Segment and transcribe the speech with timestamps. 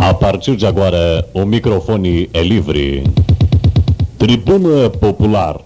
[0.00, 3.02] A partir de agora, o microfone é livre.
[4.16, 5.56] Tribuna Popular.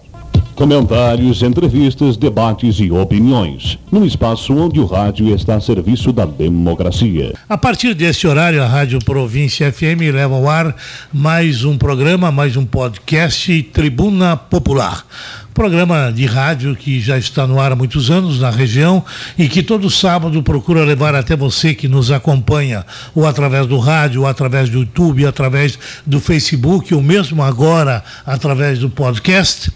[0.55, 3.77] Comentários, entrevistas, debates e opiniões.
[3.91, 7.35] Num espaço onde o rádio está a serviço da democracia.
[7.47, 10.75] A partir deste horário, a Rádio Província FM leva ao ar
[11.13, 15.05] mais um programa, mais um podcast Tribuna Popular
[15.53, 19.05] programa de rádio que já está no ar há muitos anos na região
[19.37, 24.21] e que todo sábado procura levar até você que nos acompanha, ou através do rádio,
[24.21, 29.71] ou através do YouTube, através do Facebook, ou mesmo agora através do podcast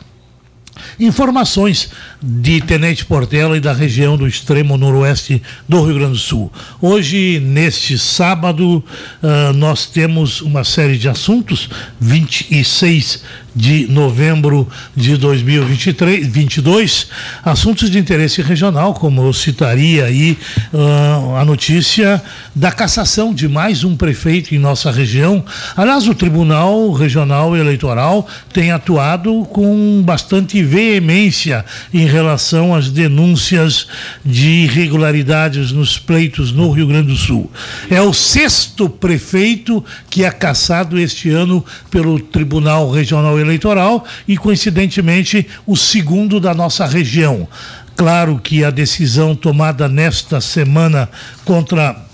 [1.00, 1.90] informações
[2.22, 6.52] de Tenente Portela e da região do extremo noroeste do Rio Grande do Sul.
[6.82, 8.84] Hoje, neste sábado,
[9.24, 13.24] uh, nós temos uma série de assuntos, 26
[13.58, 17.08] de novembro de 2023, 22,
[17.44, 20.38] assuntos de interesse regional, como eu citaria aí
[20.72, 22.22] uh, a notícia
[22.54, 25.44] da cassação de mais um prefeito em nossa região.
[25.76, 33.88] Aliás, o Tribunal Regional Eleitoral tem atuado com bastante veemência em relação às denúncias
[34.24, 37.50] de irregularidades nos pleitos no Rio Grande do Sul.
[37.90, 44.38] É o sexto prefeito que é cassado este ano pelo Tribunal Regional Eleitoral eleitoral e,
[44.38, 47.48] coincidentemente, o segundo da nossa região.
[47.96, 51.10] Claro que a decisão tomada nesta semana
[51.44, 52.07] contra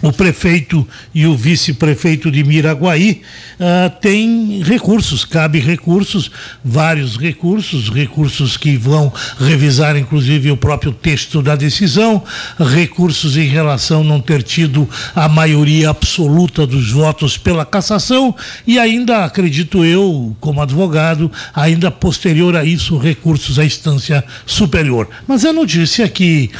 [0.00, 3.22] o prefeito e o vice-prefeito de Miraguaí
[3.58, 6.30] uh, tem recursos, cabe recursos,
[6.64, 12.22] vários recursos, recursos que vão revisar inclusive o próprio texto da decisão,
[12.58, 18.34] recursos em relação a não ter tido a maioria absoluta dos votos pela cassação
[18.66, 25.08] e ainda, acredito eu, como advogado, ainda posterior a isso, recursos à instância superior.
[25.26, 26.50] Mas a notícia que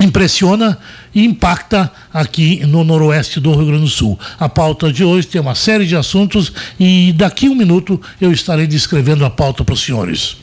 [0.00, 0.78] impressiona
[1.14, 4.18] impacta aqui no noroeste do Rio Grande do Sul.
[4.38, 8.32] A pauta de hoje tem uma série de assuntos e daqui a um minuto eu
[8.32, 10.36] estarei descrevendo a pauta para os senhores.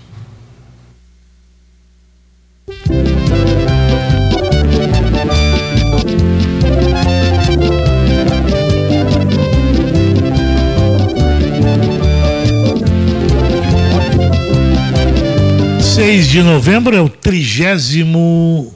[15.81, 18.71] Seis de novembro é o trigésimo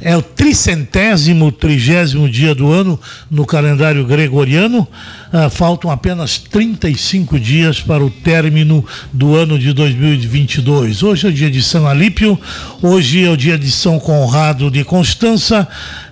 [0.00, 2.98] é o tricentésimo, trigésimo dia do ano
[3.30, 4.86] no calendário gregoriano.
[5.32, 11.02] Uh, faltam apenas 35 dias para o término do ano de 2022.
[11.02, 12.38] Hoje é o dia de São Alípio,
[12.82, 15.68] hoje é o dia de São Conrado de Constança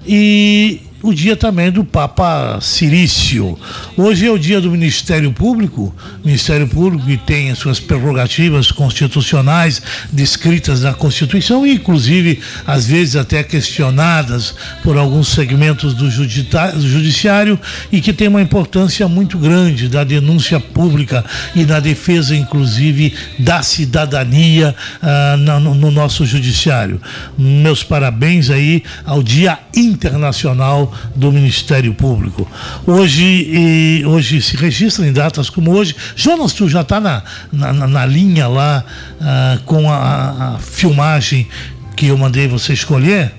[0.07, 3.59] e o dia também do Papa Cirício.
[3.95, 5.95] Hoje é o dia do Ministério Público,
[6.25, 13.43] Ministério Público que tem as suas prerrogativas constitucionais descritas na Constituição inclusive, às vezes até
[13.43, 17.61] questionadas por alguns segmentos do, Judiciário
[17.93, 21.23] e que tem uma importância muito grande da denúncia pública
[21.55, 26.99] e da defesa, inclusive, da cidadania ah, no, no nosso Judiciário.
[27.37, 32.49] Meus parabéns aí ao Dia Internacional do Ministério Público.
[32.87, 35.95] Hoje, hoje se registra em datas como hoje.
[36.17, 37.23] Jonas, tu já está na,
[37.53, 38.85] na, na, linha lá
[39.21, 41.47] ah, com a, a filmagem
[41.97, 43.33] que eu mandei você escolher?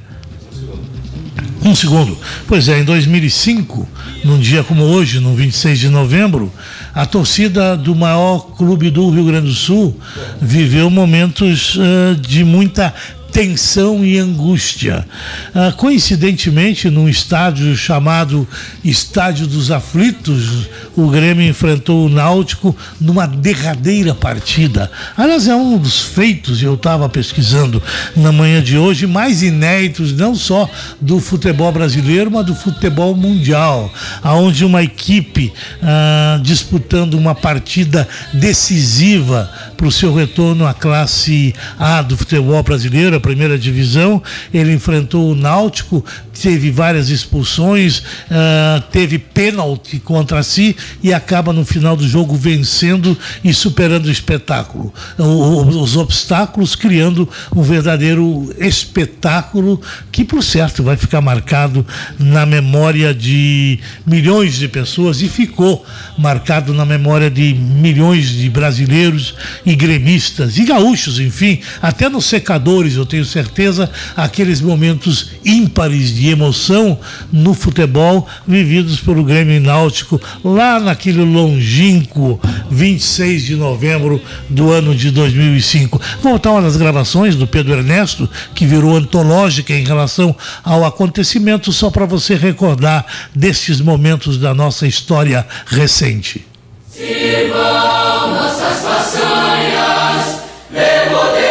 [1.66, 2.16] Um segundo.
[2.47, 3.89] Pois é, em 2005,
[4.23, 6.53] num dia como hoje, no 26 de novembro,
[6.93, 9.99] a torcida do maior clube do Rio Grande do Sul
[10.39, 12.93] viveu momentos uh, de muita
[13.35, 15.06] tensão e angústia.
[15.53, 18.47] Ah, coincidentemente, num estádio chamado
[18.81, 24.90] Estádio dos Aflitos, o Grêmio enfrentou o Náutico numa derradeira partida.
[25.18, 27.84] Aliás, é um dos feitos, eu estava pesquisando
[28.16, 30.69] na manhã de hoje, mais inéditos, não só
[31.02, 35.52] do futebol brasileiro, mas do futebol mundial, aonde uma equipe
[35.84, 43.24] ah, disputando uma partida decisiva para o seu retorno à classe A do futebol brasileiro,
[43.25, 44.21] primeira divisão,
[44.53, 46.05] ele enfrentou o Náutico,
[46.39, 53.17] teve várias expulsões, uh, teve pênalti contra si e acaba no final do jogo vencendo
[53.43, 54.93] e superando o espetáculo.
[55.17, 59.81] O, os obstáculos criando um verdadeiro espetáculo
[60.11, 61.83] que, por certo, vai ficar marcado
[62.19, 65.83] na memória de milhões de pessoas e ficou
[66.16, 69.33] marcado na memória de milhões de brasileiros
[69.66, 76.14] e gremistas e gaúchos, enfim, até nos secadores eu tenho tenho certeza, aqueles momentos ímpares
[76.14, 77.00] de emoção
[77.32, 82.38] no futebol vividos pelo Grêmio Náutico lá naquele longínquo
[82.70, 86.02] 26 de novembro do ano de 2005.
[86.22, 91.90] Voltar uma das gravações do Pedro Ernesto, que virou antológica em relação ao acontecimento, só
[91.90, 96.46] para você recordar destes momentos da nossa história recente.
[96.91, 101.44] Sirvam nossas façanhas, modelo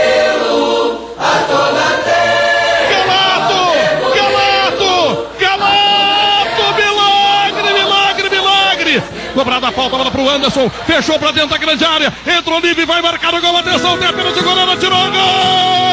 [9.74, 13.40] Falta, bola pro Anderson, fechou pra dentro da grande área, entrou livre, vai marcar o
[13.40, 15.20] gol, atenção, tem apenas o goleiro, tirou o gol!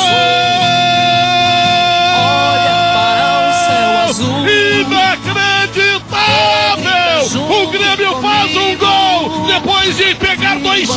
[7.49, 10.89] O Grêmio faz um gol depois de pegar dois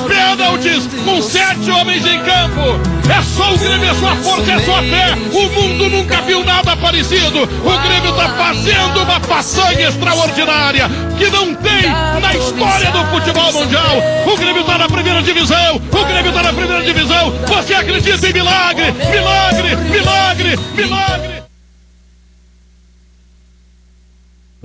[1.04, 2.96] com sete homens em campo.
[3.08, 5.14] É só o Grêmio, é sua força, é sua fé.
[5.32, 7.42] O mundo nunca viu nada parecido.
[7.42, 11.82] O Grêmio está fazendo uma façanha extraordinária que não tem
[12.20, 13.96] na história do futebol mundial.
[14.26, 15.76] O Grêmio está na primeira divisão.
[15.76, 17.32] O Grêmio está na primeira divisão.
[17.46, 18.92] Você acredita em milagre?
[18.92, 21.45] Milagre, milagre, milagre.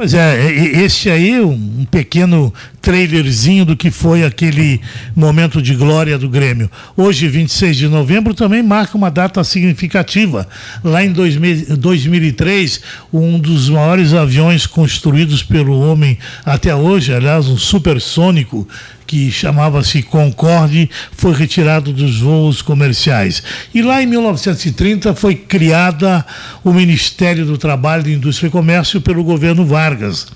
[0.02, 0.52] Pois é,
[0.84, 2.52] este aí, um pequeno
[2.82, 4.82] trailerzinho do que foi aquele
[5.16, 6.72] momento de glória do Grêmio.
[6.98, 10.48] Hoje, 26 de novembro, também marca uma data significativa.
[10.84, 12.82] Lá em 2003,
[13.14, 18.68] um dos maiores aviões construídos pelo homem até hoje, aliás, um supersônico,
[19.12, 23.44] que chamava-se Concorde, foi retirado dos voos comerciais.
[23.74, 26.26] E lá em 1930 foi criada
[26.64, 30.28] o Ministério do Trabalho, Indústria e Comércio pelo governo Vargas.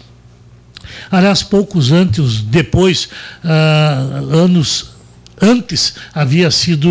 [1.09, 3.07] Aliás, poucos antes, depois,
[3.45, 4.94] uh, anos
[5.41, 6.89] Antes havia sido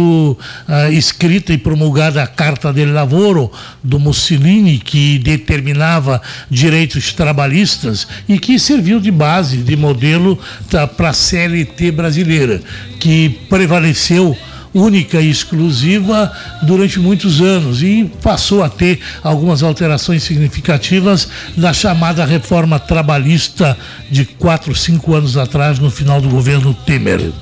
[0.68, 3.50] uh, escrita e promulgada a Carta del Lavoro
[3.82, 6.20] do Mussolini, que determinava
[6.50, 10.38] direitos trabalhistas e que serviu de base, de modelo
[10.68, 12.60] tá, para a CLT brasileira,
[13.00, 14.36] que prevaleceu
[14.74, 16.30] única e exclusiva
[16.62, 23.78] durante muitos anos e passou a ter algumas alterações significativas na chamada reforma trabalhista
[24.10, 27.32] de quatro, cinco anos atrás, no final do governo Temer.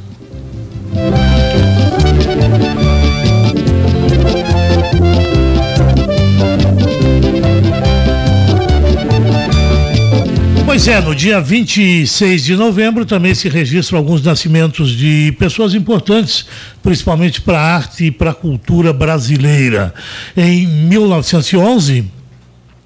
[10.73, 16.47] Pois é, no dia 26 de novembro também se registram alguns nascimentos de pessoas importantes,
[16.83, 19.93] principalmente para a arte e para a cultura brasileira.
[20.35, 22.07] Em 1911,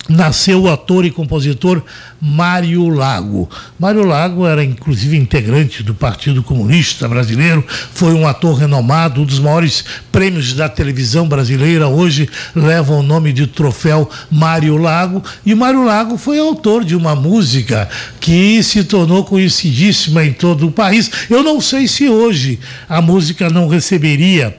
[0.08, 1.82] nasceu o ator e compositor
[2.20, 3.48] Mário Lago.
[3.78, 9.38] Mário Lago era inclusive integrante do Partido Comunista Brasileiro, foi um ator renomado, um dos
[9.38, 15.84] maiores prêmios da televisão brasileira, hoje leva o nome de troféu Mário Lago, e Mário
[15.84, 17.88] Lago foi autor de uma música
[18.20, 21.10] que se tornou conhecidíssima em todo o país.
[21.28, 22.58] Eu não sei se hoje
[22.88, 24.56] a música não receberia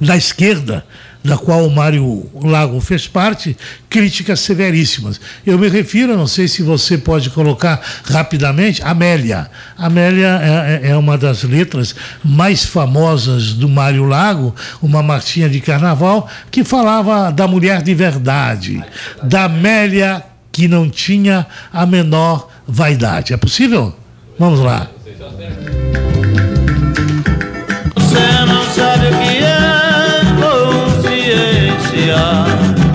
[0.00, 0.84] da esquerda
[1.24, 3.56] da qual o Mário Lago fez parte,
[3.88, 5.20] críticas severíssimas.
[5.46, 9.48] Eu me refiro, não sei se você pode colocar rapidamente, Amélia.
[9.76, 15.60] Amélia é, é, é uma das letras mais famosas do Mário Lago, uma marchinha de
[15.60, 18.82] carnaval, que falava da mulher de verdade,
[19.22, 23.32] da Amélia que não tinha a menor vaidade.
[23.32, 23.94] É possível?
[24.38, 24.88] Vamos lá.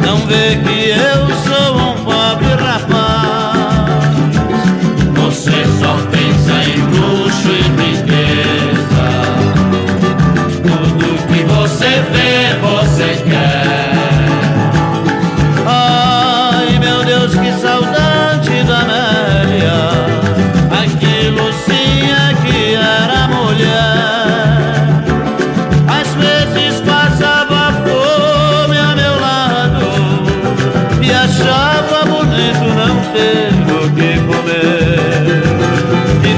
[0.05, 1.86] Não vê que eu sou um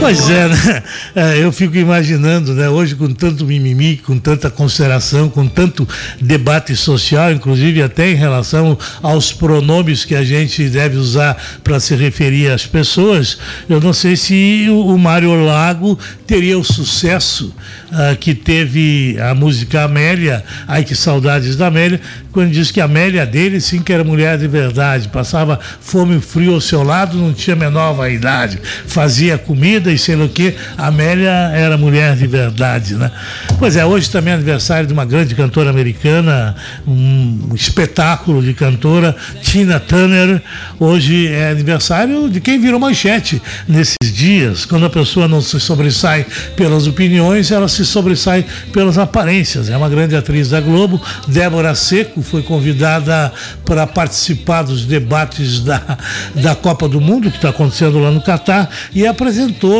[0.09, 0.83] Pois é, né?
[1.15, 2.67] É, eu fico imaginando, né?
[2.67, 5.87] Hoje com tanto mimimi, com tanta consideração, com tanto
[6.19, 11.95] debate social, inclusive até em relação aos pronomes que a gente deve usar para se
[11.95, 13.37] referir às pessoas,
[13.69, 17.53] eu não sei se o, o Mário Lago teria o sucesso
[17.91, 21.99] uh, que teve a música Amélia, ai que saudades da Amélia,
[22.31, 26.21] quando diz que a Amélia dele sim que era mulher de verdade, passava fome e
[26.21, 30.55] frio ao seu lado, não tinha menor vaidade, fazia comida e sei lá o quê.
[30.77, 33.11] Amélia era mulher de verdade, né?
[33.57, 36.55] Pois é, hoje também é aniversário de uma grande cantora americana,
[36.87, 40.41] um espetáculo de cantora, Tina Turner.
[40.79, 44.65] Hoje é aniversário de quem virou manchete nesses dias.
[44.65, 46.25] Quando a pessoa não se sobressai
[46.55, 49.69] pelas opiniões, ela se sobressai pelas aparências.
[49.69, 51.01] É uma grande atriz da Globo.
[51.27, 53.31] Débora Seco foi convidada
[53.65, 55.97] para participar dos debates da,
[56.35, 59.05] da Copa do Mundo, que está acontecendo lá no Catar, e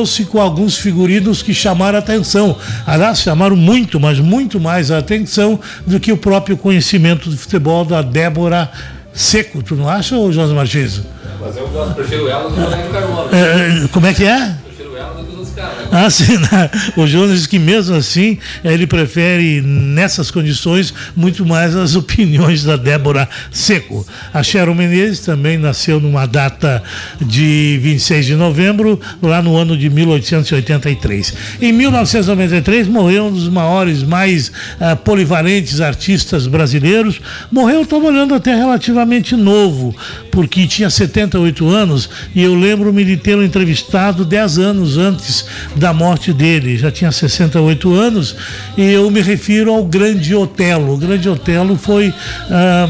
[0.10, 2.58] apresentou-se com alguns figurinos que chamaram a atenção.
[2.86, 7.86] Aliás, chamaram muito, mas muito mais a atenção do que o próprio conhecimento de futebol
[7.86, 8.70] da Débora
[9.14, 9.62] Seco.
[9.62, 11.02] Tu não acha, José Martins?
[11.40, 13.30] Mas eu prefiro ela do que o Carmona.
[13.32, 14.56] É, como é que é?
[15.92, 16.70] Ah, sim, né?
[16.96, 22.76] o Jonas diz que mesmo assim ele prefere nessas condições muito mais as opiniões da
[22.76, 24.06] Débora Seco.
[24.32, 26.84] A Sharon Menezes também nasceu numa data
[27.20, 31.34] de 26 de novembro, lá no ano de 1883.
[31.60, 37.20] Em 1993 morreu um dos maiores, mais uh, polivalentes artistas brasileiros.
[37.52, 39.96] Morreu, estava olhando até relativamente novo,
[40.40, 46.32] porque tinha 78 anos e eu lembro-me de tê-lo entrevistado 10 anos antes da morte
[46.32, 48.38] dele, já tinha 68 anos,
[48.78, 50.94] e eu me refiro ao Grande Otelo.
[50.94, 52.14] O Grande Otelo foi
[52.50, 52.88] ah,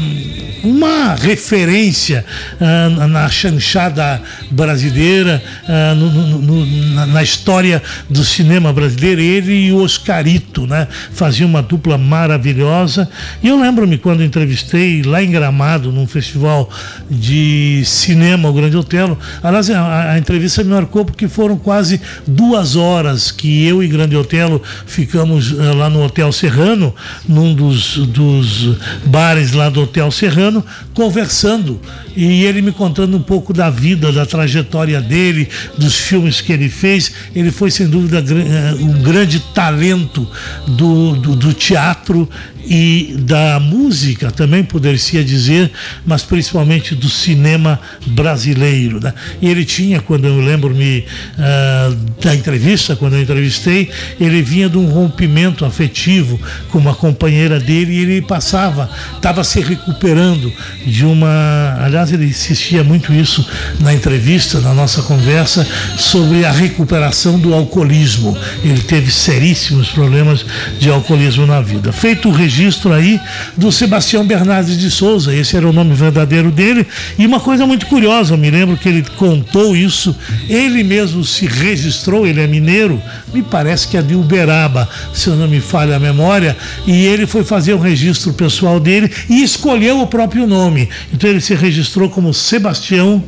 [0.62, 2.24] uma referência
[2.60, 9.20] ah, na chanchada brasileira, ah, no, no, no, na história do cinema brasileiro.
[9.20, 10.88] Ele e o Oscarito, né?
[11.12, 13.08] Faziam uma dupla maravilhosa.
[13.42, 16.68] E eu lembro-me quando entrevistei lá em Gramado, num festival
[17.08, 19.18] de cinema, o Grande Otelo.
[19.42, 24.16] Aliás, a, a entrevista me marcou porque foram quase duas horas que eu e Grande
[24.16, 26.94] Otelo ficamos uh, lá no Hotel Serrano,
[27.28, 30.49] num dos, dos bares lá do Hotel Serrano,
[30.94, 31.80] conversando
[32.16, 36.68] e ele me contando um pouco da vida, da trajetória dele, dos filmes que ele
[36.68, 37.12] fez.
[37.34, 40.28] Ele foi, sem dúvida, eh, um grande talento
[40.66, 42.28] do, do, do teatro
[42.70, 45.72] e da música, também poderia dizer,
[46.06, 49.00] mas principalmente do cinema brasileiro.
[49.00, 49.12] Né?
[49.42, 54.78] E ele tinha, quando eu lembro-me uh, da entrevista, quando eu entrevistei, ele vinha de
[54.78, 60.52] um rompimento afetivo com uma companheira dele e ele passava, estava se recuperando
[60.86, 61.76] de uma.
[61.80, 63.44] Aliás, ele insistia muito isso
[63.80, 65.66] na entrevista, na nossa conversa,
[65.98, 68.38] sobre a recuperação do alcoolismo.
[68.62, 70.46] Ele teve seríssimos problemas
[70.78, 71.92] de alcoolismo na vida.
[71.92, 72.59] Feito o registro
[72.92, 73.20] aí
[73.56, 76.86] do Sebastião Bernardes de Souza, esse era o nome verdadeiro dele,
[77.18, 80.14] e uma coisa muito curiosa, eu me lembro que ele contou isso,
[80.48, 83.02] ele mesmo se registrou, ele é mineiro,
[83.32, 87.26] me parece que é de Uberaba, se eu não me falha a memória, e ele
[87.26, 90.88] foi fazer o registro pessoal dele e escolheu o próprio nome.
[91.12, 93.22] Então ele se registrou como Sebastião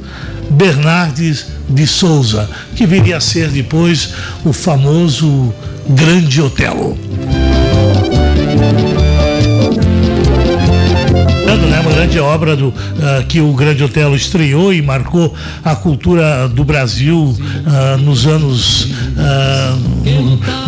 [0.51, 4.11] Bernardes de Souza, que viria a ser depois
[4.45, 5.55] o famoso
[5.89, 7.42] Grande Otelo.
[11.57, 12.75] Né, uma grande obra do, uh,
[13.29, 19.93] que o Grande Otelo estreou e marcou a cultura do Brasil uh, nos anos uh,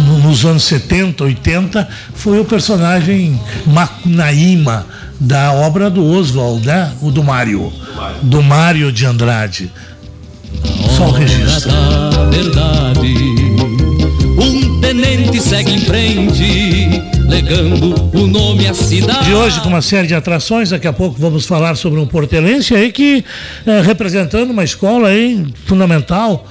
[0.07, 4.87] no, nos anos 70, 80, foi o personagem Macunaíma
[5.19, 6.93] da obra do Oswald, né?
[7.01, 7.73] O do Mário,
[8.23, 9.71] do Mário de Andrade.
[10.97, 11.73] Só o registro.
[12.31, 13.44] verdade,
[15.25, 19.27] tenente segue em frente, legando o nome à cidade.
[19.27, 22.75] De hoje com uma série de atrações, daqui a pouco vamos falar sobre um portelense
[22.75, 23.25] aí que
[23.67, 26.47] é, representando uma escola aí fundamental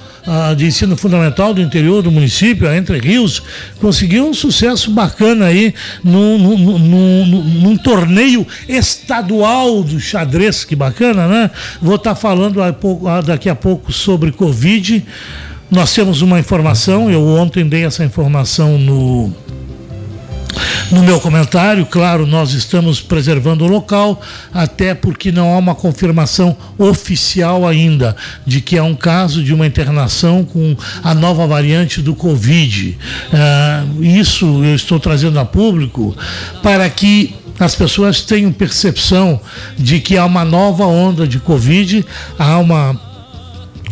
[0.56, 3.42] de ensino fundamental do interior do município, a Entre Rios,
[3.78, 11.28] conseguiu um sucesso bacana aí num, num, num, num torneio estadual do xadrez, que bacana,
[11.28, 11.50] né?
[11.78, 15.04] Vou estar tá falando a pouco, daqui a pouco sobre Covid.
[15.74, 19.32] Nós temos uma informação, eu ontem dei essa informação no
[20.92, 26.56] no meu comentário, claro, nós estamos preservando o local, até porque não há uma confirmação
[26.78, 28.14] oficial ainda
[28.46, 32.96] de que é um caso de uma internação com a nova variante do Covid.
[33.32, 36.16] Uh, isso eu estou trazendo a público
[36.62, 39.40] para que as pessoas tenham percepção
[39.76, 42.06] de que há uma nova onda de Covid,
[42.38, 43.00] há uma,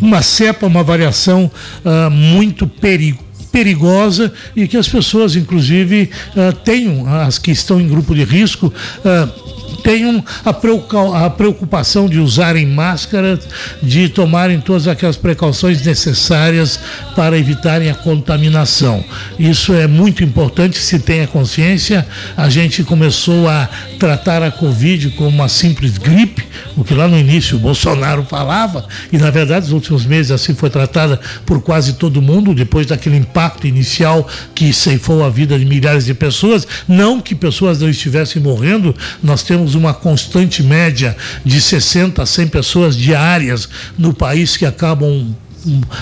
[0.03, 1.49] uma cepa, uma variação
[1.83, 7.87] uh, muito perigosa perigosa e que as pessoas, inclusive, uh, tenham, as que estão em
[7.87, 9.52] grupo de risco, uh,
[9.83, 13.39] tenham a preocupação de usarem máscaras,
[13.81, 16.79] de tomarem todas aquelas precauções necessárias
[17.15, 19.03] para evitarem a contaminação.
[19.37, 22.07] Isso é muito importante, se tenha consciência.
[22.37, 26.43] A gente começou a tratar a Covid como uma simples gripe,
[26.75, 30.55] o que lá no início o Bolsonaro falava, e na verdade nos últimos meses assim
[30.55, 35.65] foi tratada por quase todo mundo, depois daquele impacto inicial que ceifou a vida de
[35.65, 36.67] milhares de pessoas.
[36.87, 42.47] Não que pessoas não estivessem morrendo, nós temos uma constante média de 60 a 100
[42.47, 45.35] pessoas diárias no país que acabam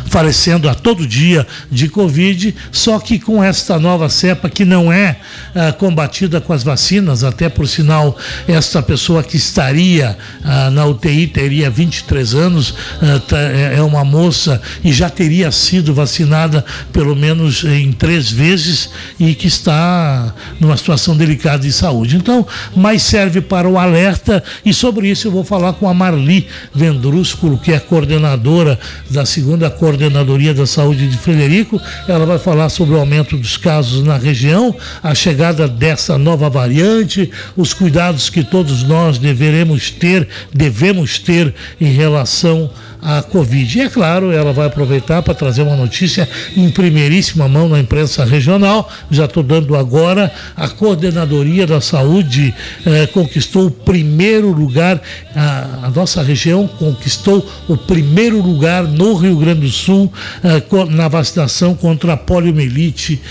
[0.07, 5.17] falecendo a todo dia de Covid, só que com esta nova cepa que não é
[5.55, 11.27] ah, combatida com as vacinas, até por sinal, esta pessoa que estaria ah, na UTI
[11.27, 17.15] teria 23 anos, ah, tá, é, é uma moça e já teria sido vacinada pelo
[17.15, 18.89] menos em três vezes
[19.19, 22.15] e que está numa situação delicada de saúde.
[22.17, 26.47] Então, mais serve para o alerta e sobre isso eu vou falar com a Marli
[26.73, 31.81] Vendrúsculo, que é coordenadora da segunda segunda Coordenadoria da Saúde de Frederico.
[32.07, 37.29] Ela vai falar sobre o aumento dos casos na região, a chegada dessa nova variante,
[37.57, 42.90] os cuidados que todos nós deveremos ter, devemos ter em relação a
[43.23, 43.77] Covid.
[43.77, 48.23] E é claro, ela vai aproveitar para trazer uma notícia em primeiríssima mão na imprensa
[48.23, 48.89] regional.
[49.09, 50.31] Já estou dando agora.
[50.55, 52.53] A Coordenadoria da Saúde
[52.85, 55.01] eh, conquistou o primeiro lugar,
[55.35, 60.11] a, a, nossa região conquistou o primeiro lugar no Rio Grande do Sul
[60.43, 63.21] eh, na vacinação contra a poliomielite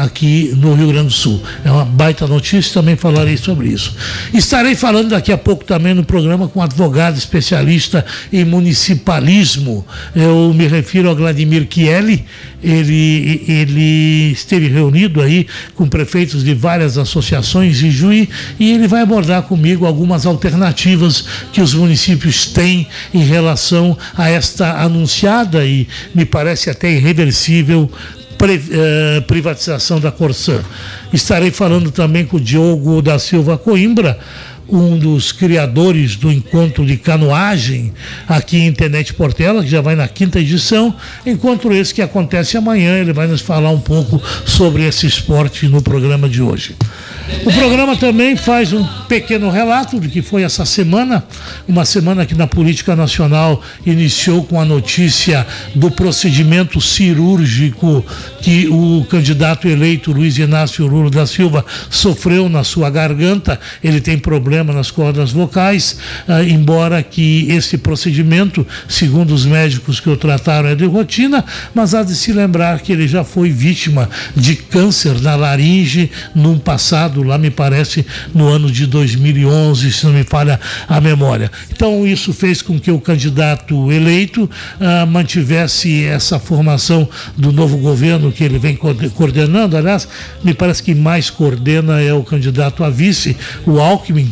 [0.00, 1.42] aqui no Rio Grande do Sul.
[1.64, 3.94] É uma baita notícia, também falarei sobre isso.
[4.32, 9.84] Estarei falando daqui a pouco também no programa com um advogado especialista em município municipalismo.
[10.14, 12.24] Eu me refiro a Vladimir Chieli,
[12.62, 19.02] ele, ele esteve reunido aí com prefeitos de várias associações de Juí e ele vai
[19.02, 26.24] abordar comigo algumas alternativas que os municípios têm em relação a esta anunciada e me
[26.24, 27.90] parece até irreversível
[28.44, 30.60] eh, privatização da Corsã.
[31.12, 34.18] Estarei falando também com o Diogo da Silva Coimbra
[34.72, 37.92] um dos criadores do encontro de canoagem
[38.26, 40.96] aqui em Tenente Portela, que já vai na quinta edição.
[41.26, 45.82] Encontro esse que acontece amanhã, ele vai nos falar um pouco sobre esse esporte no
[45.82, 46.74] programa de hoje.
[47.44, 51.24] O programa também faz um pequeno relato do que foi essa semana,
[51.66, 58.04] uma semana que na política nacional iniciou com a notícia do procedimento cirúrgico
[58.40, 63.58] que o candidato eleito Luiz Inácio Lula da Silva sofreu na sua garganta.
[63.82, 65.98] Ele tem problema nas cordas vocais,
[66.28, 71.94] ah, embora que esse procedimento, segundo os médicos que o trataram, é de rotina, mas
[71.94, 77.21] há de se lembrar que ele já foi vítima de câncer na laringe num passado
[77.22, 78.04] lá me parece
[78.34, 80.58] no ano de 2011, se não me falha
[80.88, 81.50] a memória.
[81.70, 84.48] Então isso fez com que o candidato eleito
[84.80, 88.78] ah, mantivesse essa formação do novo governo que ele vem
[89.14, 89.76] coordenando.
[89.76, 90.08] Aliás,
[90.42, 94.30] me parece que mais coordena é o candidato a vice, o Alckmin,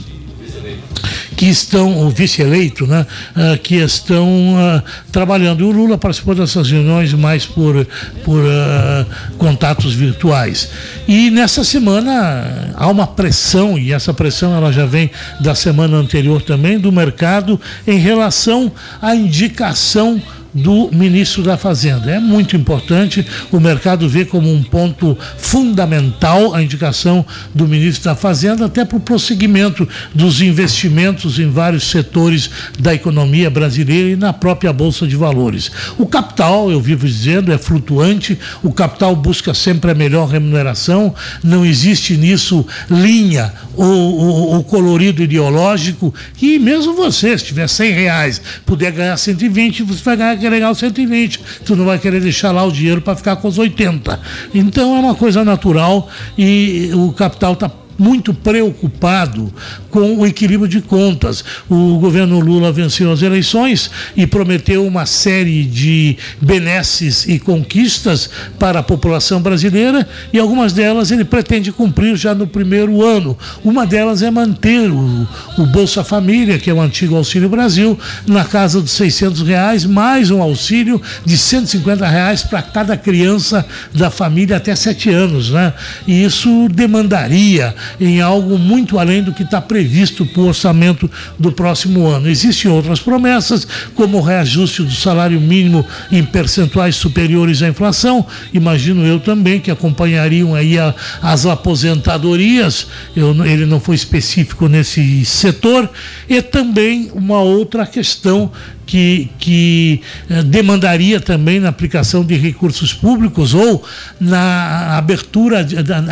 [1.41, 5.61] que estão, o vice-eleito, né, uh, que estão uh, trabalhando.
[5.61, 7.87] E o Lula participou dessas reuniões mais por,
[8.23, 9.07] por uh,
[9.39, 10.69] contatos virtuais.
[11.09, 16.43] E nessa semana há uma pressão, e essa pressão ela já vem da semana anterior
[16.43, 20.21] também, do mercado em relação à indicação
[20.53, 22.11] do ministro da Fazenda.
[22.11, 28.17] É muito importante, o mercado vê como um ponto fundamental a indicação do ministro da
[28.17, 34.33] Fazenda, até para o prosseguimento dos investimentos em vários setores da economia brasileira e na
[34.33, 35.71] própria Bolsa de Valores.
[35.99, 41.65] O capital, eu vivo dizendo, é flutuante, o capital busca sempre a melhor remuneração, não
[41.65, 48.93] existe nisso linha ou, ou, colorido ideológico, que mesmo você, se tiver 100 reais, puder
[48.93, 52.73] ganhar 120, você vai ganhar ganhar os 120, tu não vai querer deixar lá o
[52.73, 54.21] dinheiro para ficar com os 80.
[54.55, 57.71] Então é uma coisa natural e o capital está
[58.01, 59.53] muito preocupado
[59.91, 61.45] com o equilíbrio de contas.
[61.69, 68.79] O governo Lula venceu as eleições e prometeu uma série de benesses e conquistas para
[68.79, 73.37] a população brasileira e algumas delas ele pretende cumprir já no primeiro ano.
[73.63, 78.45] Uma delas é manter o, o Bolsa Família, que é o antigo Auxílio Brasil, na
[78.47, 84.57] casa dos 600 reais, mais um auxílio de 150 reais para cada criança da família
[84.57, 85.51] até 7 anos.
[85.51, 85.75] Né?
[86.07, 91.53] E isso demandaria em algo muito além do que está previsto para o orçamento do
[91.53, 92.29] próximo ano.
[92.29, 98.27] Existem outras promessas, como o reajuste do salário mínimo em percentuais superiores à inflação.
[98.53, 102.87] Imagino eu também que acompanhariam aí a, as aposentadorias.
[103.17, 105.89] Eu, ele não foi específico nesse setor.
[106.29, 108.51] E também uma outra questão
[108.91, 113.85] que, que eh, demandaria também na aplicação de recursos públicos ou
[114.21, 115.65] na abertura,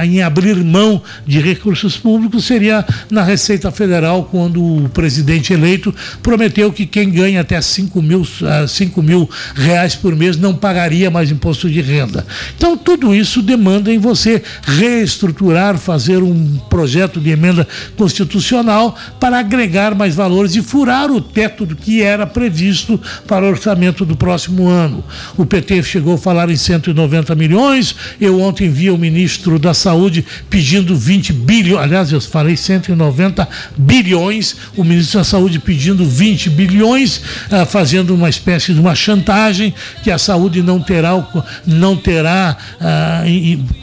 [0.04, 6.72] em abrir mão de recursos públicos, seria na Receita Federal, quando o presidente eleito prometeu
[6.72, 8.24] que quem ganha até 5 mil,
[8.68, 12.24] 5 mil reais por mês não pagaria mais imposto de renda.
[12.56, 19.96] Então, tudo isso demanda em você reestruturar, fazer um projeto de emenda constitucional para agregar
[19.96, 24.14] mais valores e furar o teto do que era previsto previsto para o orçamento do
[24.16, 25.02] próximo ano.
[25.36, 27.94] O PT chegou a falar em 190 milhões.
[28.20, 31.82] Eu ontem vi o ministro da Saúde pedindo 20 bilhões.
[31.82, 34.56] Aliás, eu falei 190 bilhões.
[34.76, 40.10] O ministro da Saúde pedindo 20 bilhões, ah, fazendo uma espécie de uma chantagem que
[40.10, 41.26] a saúde não terá,
[41.66, 43.22] não terá ah,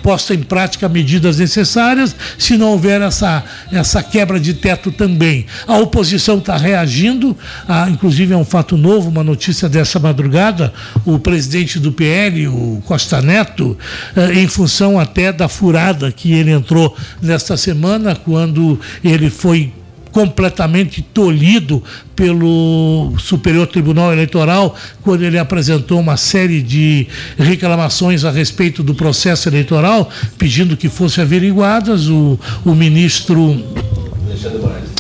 [0.04, 5.46] posta em prática medidas necessárias se não houver essa, essa quebra de teto também.
[5.68, 7.36] A oposição está reagindo,
[7.68, 10.74] ah, inclusive é um fato fato novo, uma notícia dessa madrugada,
[11.06, 13.78] o presidente do PL, o Costa Neto,
[14.16, 19.72] eh, em função até da furada que ele entrou nesta semana, quando ele foi
[20.12, 21.84] completamente tolhido
[22.16, 27.06] pelo Superior Tribunal Eleitoral quando ele apresentou uma série de
[27.38, 32.08] reclamações a respeito do processo eleitoral, pedindo que fossem averiguadas.
[32.08, 33.62] O, o ministro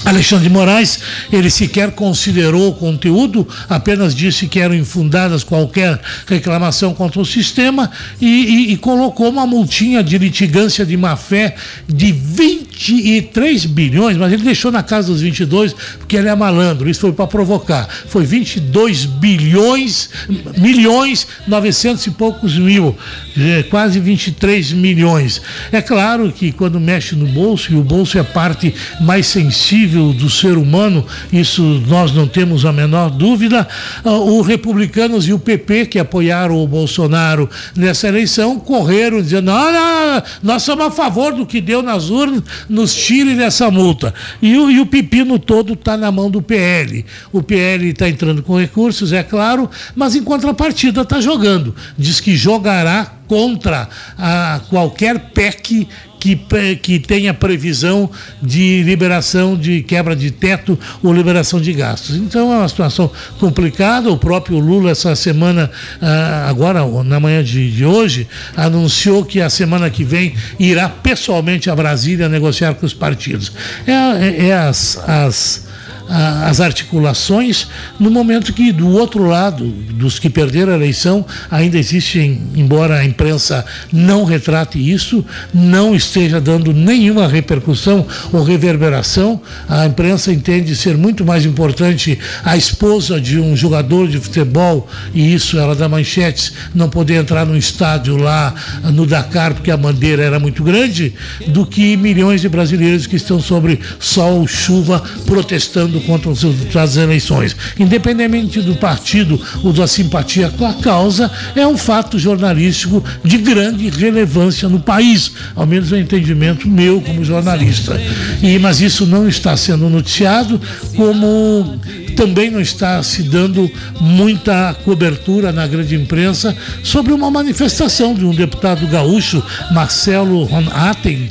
[0.05, 0.99] Alexandre de Moraes,
[1.33, 7.89] ele sequer considerou o conteúdo, apenas disse que eram infundadas qualquer reclamação contra o sistema
[8.21, 11.55] e, e, e colocou uma multinha de litigância de má-fé
[11.87, 17.01] de 23 bilhões, mas ele deixou na casa dos 22 porque ele é malandro, isso
[17.01, 17.89] foi para provocar.
[18.07, 20.11] Foi 22 bilhões,
[20.55, 22.95] milhões, 900 e poucos mil,
[23.37, 25.41] é, quase 23 milhões.
[25.71, 29.94] É claro que quando mexe no bolso, e o bolso é a parte mais sensível
[29.95, 33.67] nível do ser humano, isso nós não temos a menor dúvida.
[34.03, 39.71] Uh, os republicanos e o PP, que apoiaram o Bolsonaro nessa eleição, correram dizendo: não,
[39.71, 44.13] não, nós somos a favor do que deu nas urnas, nos tire dessa multa.
[44.41, 47.05] E o, e o pepino todo está na mão do PL.
[47.31, 51.75] O PL está entrando com recursos, é claro, mas em contrapartida está jogando.
[51.97, 55.87] Diz que jogará contra a qualquer PEC
[56.25, 58.09] que, que tenha previsão
[58.41, 62.15] de liberação de quebra de teto ou liberação de gastos.
[62.15, 64.09] Então é uma situação complicada.
[64.09, 65.69] O próprio Lula, essa semana,
[66.01, 71.75] ah, agora na manhã de, hoje, anunciou que a semana que vem irá pessoalmente a
[71.75, 73.51] Brasília negociar com os partidos.
[73.85, 75.65] É, é, é as, as
[76.07, 77.67] as articulações,
[77.99, 83.05] no momento que do outro lado, dos que perderam a eleição, ainda existem, embora a
[83.05, 90.97] imprensa não retrate isso, não esteja dando nenhuma repercussão ou reverberação, a imprensa entende ser
[90.97, 96.53] muito mais importante a esposa de um jogador de futebol, e isso ela dá manchetes,
[96.73, 98.53] não poder entrar no estádio lá
[98.93, 101.13] no Dakar porque a bandeira era muito grande,
[101.47, 107.03] do que milhões de brasileiros que estão sobre sol, chuva, protestando contra os resultados das
[107.03, 107.55] eleições.
[107.79, 113.89] Independentemente do partido ou da simpatia com a causa, é um fato jornalístico de grande
[113.89, 117.99] relevância no país, ao menos é o entendimento meu como jornalista.
[118.41, 120.59] E, mas isso não está sendo noticiado,
[120.95, 121.79] como
[122.15, 128.33] também não está se dando muita cobertura na grande imprensa sobre uma manifestação de um
[128.33, 131.29] deputado gaúcho, Marcelo Ronaten,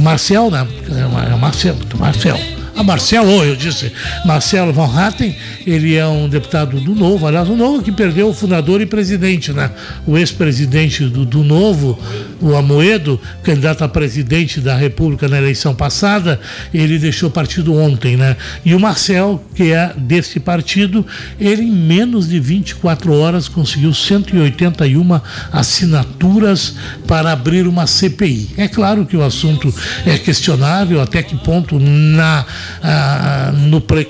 [0.00, 0.66] Marcel, né?
[0.90, 3.92] É Marcel, Marcel a Marcelo, eu disse,
[4.24, 8.34] Marcelo Van Hatten, ele é um deputado do Novo, aliás, o Novo que perdeu o
[8.34, 9.70] fundador e presidente, né?
[10.06, 11.98] O ex-presidente do, do Novo,
[12.40, 16.40] o Amoedo, candidato a presidente da República na eleição passada,
[16.72, 18.34] ele deixou o partido ontem, né?
[18.64, 21.06] E o Marcel, que é desse partido,
[21.38, 25.20] ele em menos de 24 horas conseguiu 181
[25.52, 26.74] assinaturas
[27.06, 28.50] para abrir uma CPI.
[28.56, 29.72] É claro que o assunto
[30.06, 32.46] é questionável, até que ponto na
[32.82, 34.06] ah, no pre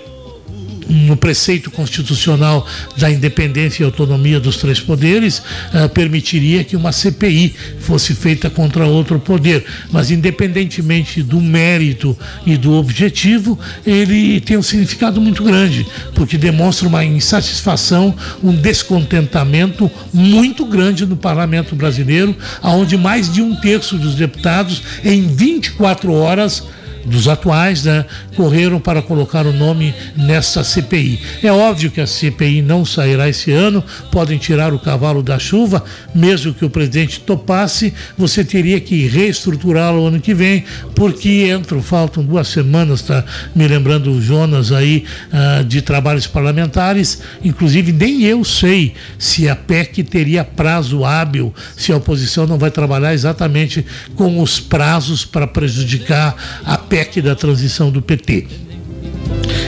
[0.90, 7.54] no preceito constitucional da independência e autonomia dos três poderes, uh, permitiria que uma CPI
[7.78, 9.64] fosse feita contra outro poder.
[9.92, 16.88] Mas, independentemente do mérito e do objetivo, ele tem um significado muito grande, porque demonstra
[16.88, 24.16] uma insatisfação, um descontentamento muito grande no parlamento brasileiro, onde mais de um terço dos
[24.16, 26.64] deputados, em 24 horas,
[27.04, 28.04] dos atuais, né,
[28.36, 31.20] correram para colocar o nome nessa CPI.
[31.42, 35.84] É óbvio que a CPI não sairá esse ano, podem tirar o cavalo da chuva,
[36.14, 42.24] mesmo que o presidente topasse, você teria que reestruturá-lo ano que vem, porque entram, faltam
[42.24, 48.44] duas semanas, tá me lembrando o Jonas aí, uh, de trabalhos parlamentares, inclusive nem eu
[48.44, 53.84] sei se a PEC teria prazo hábil, se a oposição não vai trabalhar exatamente
[54.14, 56.34] com os prazos para prejudicar
[56.64, 58.48] a PEC da transição do PT.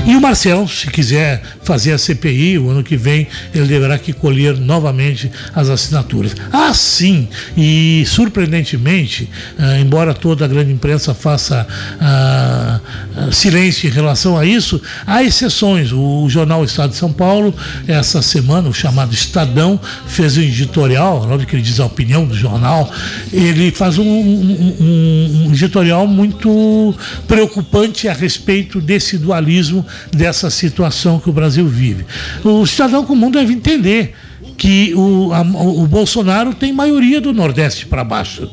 [0.05, 4.13] E o Marcel, se quiser fazer a CPI, o ano que vem ele deverá que
[4.13, 6.35] colher novamente as assinaturas.
[6.53, 11.67] Ah, sim, e surpreendentemente, ah, embora toda a grande imprensa faça
[12.01, 12.81] ah,
[13.17, 15.93] ah, silêncio em relação a isso, há exceções.
[15.93, 17.55] O, jornal Estado de São Paulo,
[17.87, 22.27] essa semana, o chamado Estadão, fez um editorial, na hora que ele diz a opinião
[22.27, 22.91] do jornal,
[23.33, 26.95] ele faz um, um, um editorial muito
[27.29, 29.72] preocupante a respeito desse dualismo
[30.11, 32.05] dessa situação que o Brasil vive.
[32.45, 34.15] O cidadão comum deve entender
[34.57, 38.51] que o, a, o Bolsonaro tem maioria do Nordeste para baixo.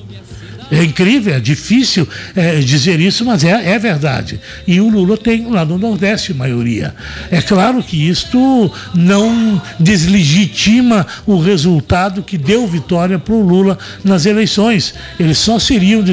[0.72, 4.40] É incrível, é difícil é, dizer isso, mas é, é verdade.
[4.68, 6.94] E o Lula tem lá no Nordeste maioria.
[7.32, 14.28] É claro que isto não deslegitima o resultado que deu vitória para o Lula nas
[14.28, 14.94] eleições.
[15.20, 16.04] Eles só seriam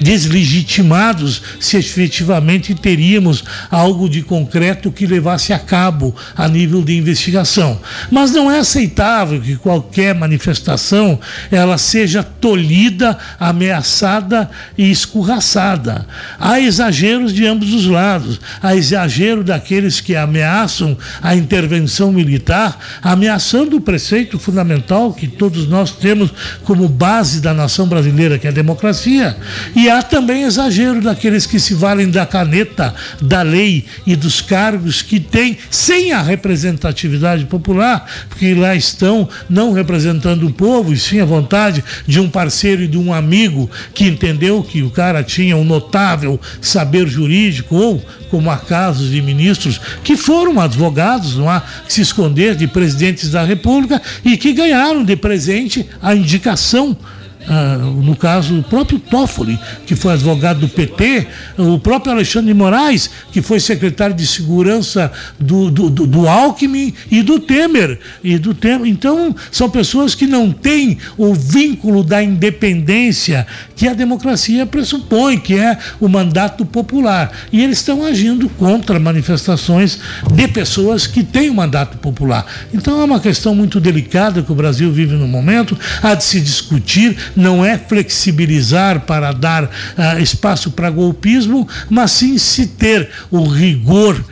[0.00, 7.80] deslegitimados se efetivamente teríamos algo de concreto que levasse a cabo a nível de investigação.
[8.08, 11.18] Mas não é aceitável que qualquer manifestação
[11.50, 16.06] ela seja tolhida, ameaçada ameaçada e escorraçada.
[16.38, 18.40] Há exageros de ambos os lados.
[18.62, 25.90] Há exagero daqueles que ameaçam a intervenção militar, ameaçando o preceito fundamental que todos nós
[25.92, 26.30] temos
[26.64, 29.36] como base da nação brasileira, que é a democracia.
[29.74, 35.00] E há também exagero daqueles que se valem da caneta, da lei e dos cargos
[35.00, 41.20] que têm, sem a representatividade popular, porque lá estão não representando o povo, e sim
[41.20, 45.22] a vontade de um parceiro e de um amigo amigo que entendeu que o cara
[45.22, 51.48] tinha um notável saber jurídico, ou como há casos de ministros que foram advogados, não
[51.48, 56.96] há que se esconder de presidentes da República e que ganharam de presente a indicação
[57.46, 61.26] ah, no caso, o próprio Toffoli, que foi advogado do PT,
[61.58, 66.94] o próprio Alexandre de Moraes, que foi secretário de segurança do, do, do, do Alckmin
[67.10, 67.98] e do Temer.
[68.22, 68.86] E do Temer.
[68.86, 75.58] Então, são pessoas que não têm o vínculo da independência que a democracia pressupõe, que
[75.58, 77.30] é o mandato popular.
[77.52, 79.98] E eles estão agindo contra manifestações
[80.32, 82.46] de pessoas que têm o mandato popular.
[82.72, 86.40] Então, é uma questão muito delicada que o Brasil vive no momento, há de se
[86.40, 93.46] discutir não é flexibilizar para dar uh, espaço para golpismo, mas sim se ter o
[93.46, 94.22] rigor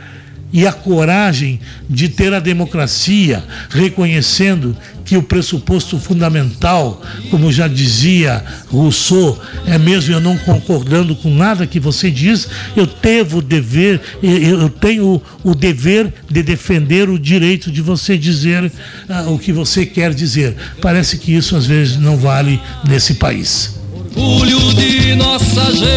[0.53, 8.43] e a coragem de ter a democracia, reconhecendo que o pressuposto fundamental, como já dizia
[8.69, 13.99] Rousseau, é mesmo eu não concordando com nada que você diz, eu tenho o dever,
[14.21, 19.85] eu tenho o dever de defender o direito de você dizer uh, o que você
[19.85, 20.55] quer dizer.
[20.79, 23.75] Parece que isso às vezes não vale nesse país.
[24.15, 25.93] Orgulho de nossa gente,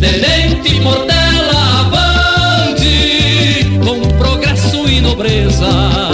[0.00, 0.80] tenente
[5.12, 6.11] pobreza.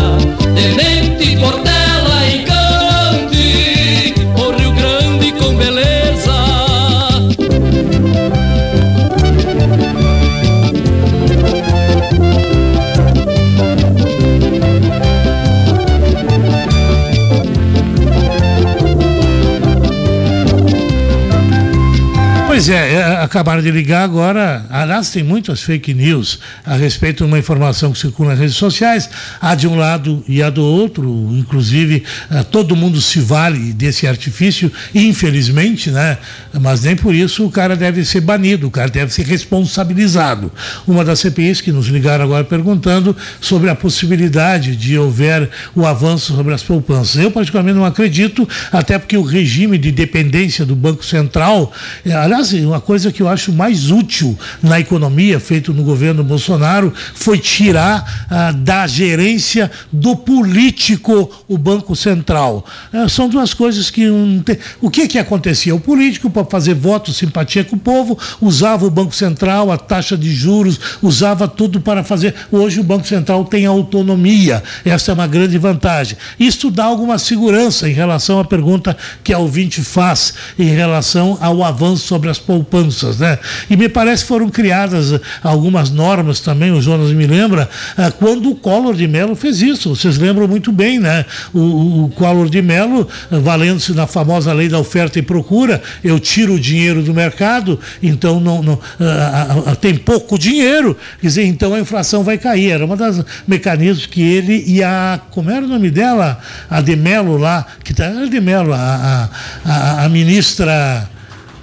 [22.70, 24.66] É, é, acabaram de ligar agora.
[24.68, 29.08] Aliás, tem muitas fake news a respeito de uma informação que circula nas redes sociais.
[29.40, 31.28] Há de um lado e há do outro.
[31.32, 36.18] Inclusive, eh, todo mundo se vale desse artifício, infelizmente, né?
[36.60, 40.52] Mas nem por isso o cara deve ser banido, o cara deve ser responsabilizado.
[40.86, 46.34] Uma das CPIs que nos ligaram agora perguntando sobre a possibilidade de houver o avanço
[46.34, 47.22] sobre as poupanças.
[47.22, 51.72] Eu, particularmente, não acredito, até porque o regime de dependência do Banco Central,
[52.04, 56.24] eh, aliás, Aliás, uma coisa que eu acho mais útil na economia, feito no governo
[56.24, 62.64] Bolsonaro, foi tirar ah, da gerência do político o Banco Central.
[62.92, 64.10] Ah, são duas coisas que.
[64.10, 64.42] Um,
[64.80, 65.74] o que que acontecia?
[65.74, 70.16] O político, para fazer voto, simpatia com o povo, usava o Banco Central, a taxa
[70.16, 72.34] de juros, usava tudo para fazer.
[72.50, 74.62] Hoje o Banco Central tem autonomia.
[74.84, 76.16] Essa é uma grande vantagem.
[76.38, 81.62] Isso dá alguma segurança em relação à pergunta que a ouvinte faz em relação ao
[81.62, 83.18] avanço sobre as poupanças.
[83.18, 83.38] Né?
[83.68, 88.48] E me parece que foram criadas algumas normas também, o Jonas me lembra, ah, quando
[88.48, 89.94] o Collor de Mello fez isso.
[89.94, 91.26] Vocês lembram muito bem, né?
[91.52, 96.54] O, o Collor de Mello, valendo-se na famosa lei da oferta e procura, eu tiro
[96.54, 101.74] o dinheiro do mercado, então não, não uh, uh, tem pouco dinheiro, quer dizer, então
[101.74, 102.70] a inflação vai cair.
[102.70, 105.20] Era um dos mecanismos que ele e a.
[105.30, 106.38] Como era o nome dela?
[106.70, 109.28] A de Mello lá, que tá, a de Mello, a,
[109.64, 111.17] a, a ministra.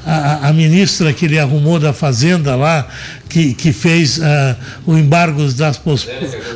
[0.05, 2.87] A, a, ministra que ele arrumou da Fazenda lá,
[3.35, 4.21] que, que fez uh,
[4.85, 5.81] o embargo das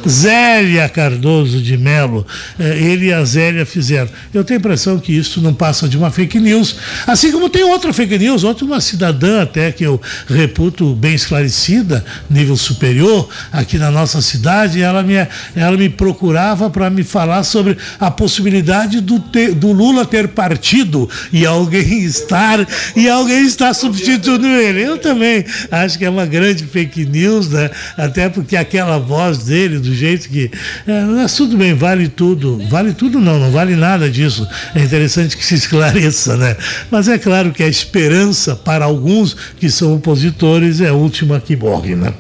[0.08, 2.26] Zélia Cardoso de Mello,
[2.58, 4.10] uh, ele e a Zélia fizeram.
[4.34, 7.66] Eu tenho a impressão que isso não passa de uma fake news, assim como tem
[7.66, 13.78] outra fake news, outra uma cidadã até que eu reputo bem esclarecida, nível superior, aqui
[13.78, 15.16] na nossa cidade, ela me,
[15.58, 19.22] ela me procurava para me falar sobre a possibilidade do,
[19.58, 22.66] do Lula ter partido e alguém estar
[22.96, 24.82] e alguém estar substituindo ele.
[24.82, 27.70] Eu também acho que é uma grande de fake news, né?
[27.98, 30.50] até porque aquela voz dele, do jeito que.
[30.88, 32.62] É, mas tudo bem, vale tudo.
[32.70, 34.48] Vale tudo não, não vale nada disso.
[34.76, 36.56] É interessante que se esclareça, né?
[36.90, 41.56] Mas é claro que a esperança para alguns que são opositores é a última que
[41.56, 42.14] morre, né?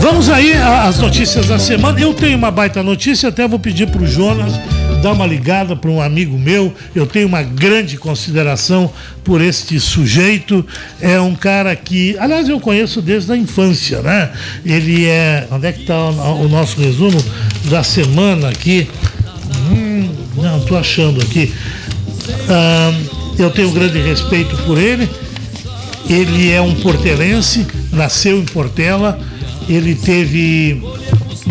[0.00, 2.00] Vamos aí às notícias da semana.
[2.00, 4.54] Eu tenho uma baita notícia, até vou pedir para o Jonas
[5.02, 6.74] dar uma ligada para um amigo meu.
[6.94, 8.90] Eu tenho uma grande consideração
[9.24, 10.64] por este sujeito.
[11.00, 14.30] É um cara que, aliás, eu conheço desde a infância, né?
[14.64, 15.46] Ele é.
[15.50, 17.22] Onde é que está o, nosso resumo
[17.64, 18.88] da semana aqui?
[19.70, 21.52] Hum, não, estou achando aqui.
[22.48, 22.92] Ah,
[23.38, 25.08] eu tenho grande respeito por ele.
[26.08, 29.18] Ele é um portelense, nasceu em Portela.
[29.68, 30.82] Ele teve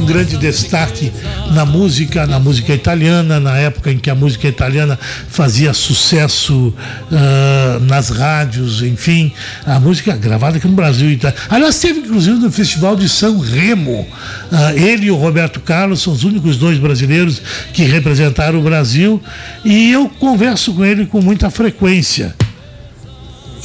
[0.07, 1.11] grande destaque
[1.51, 6.73] na música, na música italiana, na época em que a música italiana fazia sucesso
[7.11, 9.33] uh, nas rádios, enfim,
[9.65, 11.19] a música gravada aqui no Brasil.
[11.49, 14.07] Aliás, teve inclusive no Festival de São Remo.
[14.49, 17.41] Uh, ele e o Roberto Carlos são os únicos dois brasileiros
[17.73, 19.21] que representaram o Brasil
[19.65, 22.33] e eu converso com ele com muita frequência.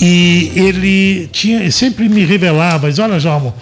[0.01, 3.55] E ele tinha, sempre me revelava, mas olha, Jalmo,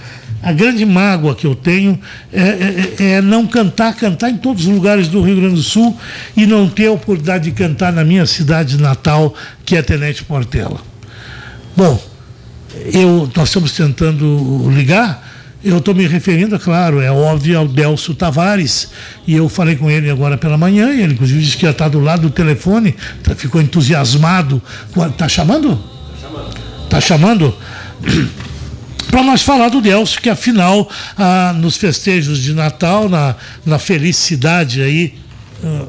[0.42, 1.98] a grande mágoa que eu tenho
[2.33, 5.62] é, é, é, é, não cantar, cantar em todos os lugares do Rio Grande do
[5.62, 5.98] Sul
[6.37, 10.81] e não ter a oportunidade de cantar na minha cidade natal, que é Tenente Portela.
[11.76, 12.03] Bom,
[12.92, 15.29] eu, nós estamos tentando ligar,
[15.62, 18.88] eu estou me referindo, é claro, é óbvio, ao Delcio Tavares,
[19.26, 21.88] e eu falei com ele agora pela manhã, e ele inclusive disse que ia estar
[21.88, 24.62] do lado do telefone, tá, ficou entusiasmado.
[25.11, 25.79] Está chamando?
[26.14, 26.59] Está chamando.
[26.85, 27.55] Está chamando?
[29.11, 33.35] para nós falar do Delcio, que afinal, ah, nos festejos de Natal, na,
[33.66, 35.14] na felicidade aí.
[35.64, 35.87] Ah,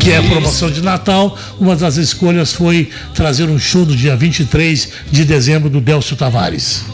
[0.00, 4.16] que é a promoção de Natal, uma das escolhas foi trazer um show no dia
[4.16, 6.84] 23 de dezembro do Delcio Tavares.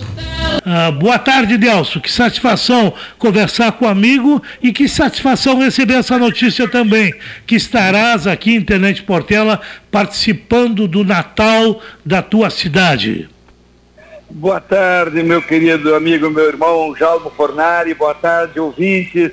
[0.64, 2.00] Ah, boa tarde, Delcio.
[2.00, 7.14] Que satisfação conversar com o amigo e que satisfação receber essa notícia também,
[7.46, 9.60] que estarás aqui em Tenente Portela
[9.90, 13.28] participando do Natal da tua cidade.
[14.32, 17.92] Boa tarde, meu querido amigo, meu irmão Jalmo Fornari.
[17.94, 19.32] Boa tarde, ouvintes.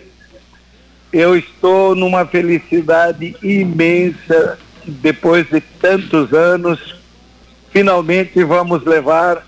[1.13, 4.57] Eu estou numa felicidade imensa.
[4.83, 6.95] Depois de tantos anos,
[7.69, 9.45] finalmente vamos levar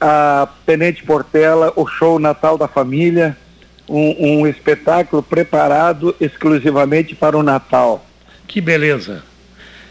[0.00, 3.36] a Tenente Portela o show Natal da Família,
[3.88, 8.06] um, um espetáculo preparado exclusivamente para o Natal.
[8.46, 9.24] Que beleza!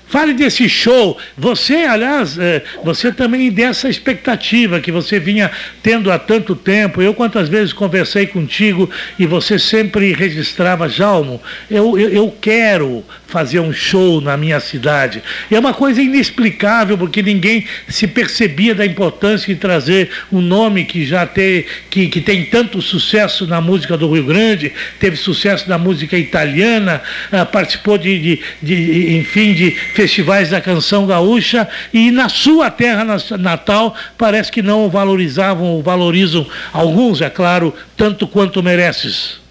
[0.07, 1.17] Fale desse show.
[1.37, 7.01] Você, aliás, é, você também dessa expectativa que você vinha tendo há tanto tempo.
[7.01, 13.59] Eu quantas vezes conversei contigo e você sempre registrava, Jalmo, eu, eu, eu quero fazer
[13.59, 15.21] um show na minha cidade.
[15.49, 20.85] E é uma coisa inexplicável, porque ninguém se percebia da importância de trazer um nome
[20.85, 25.69] que já tem, que, que tem tanto sucesso na música do Rio Grande, teve sucesso
[25.69, 32.11] na música italiana, ah, participou de, de, de, enfim, de festivais da canção gaúcha e
[32.11, 33.05] na sua terra
[33.37, 39.44] natal parece que não valorizavam ou valorizam alguns, é claro, tanto quanto mereces.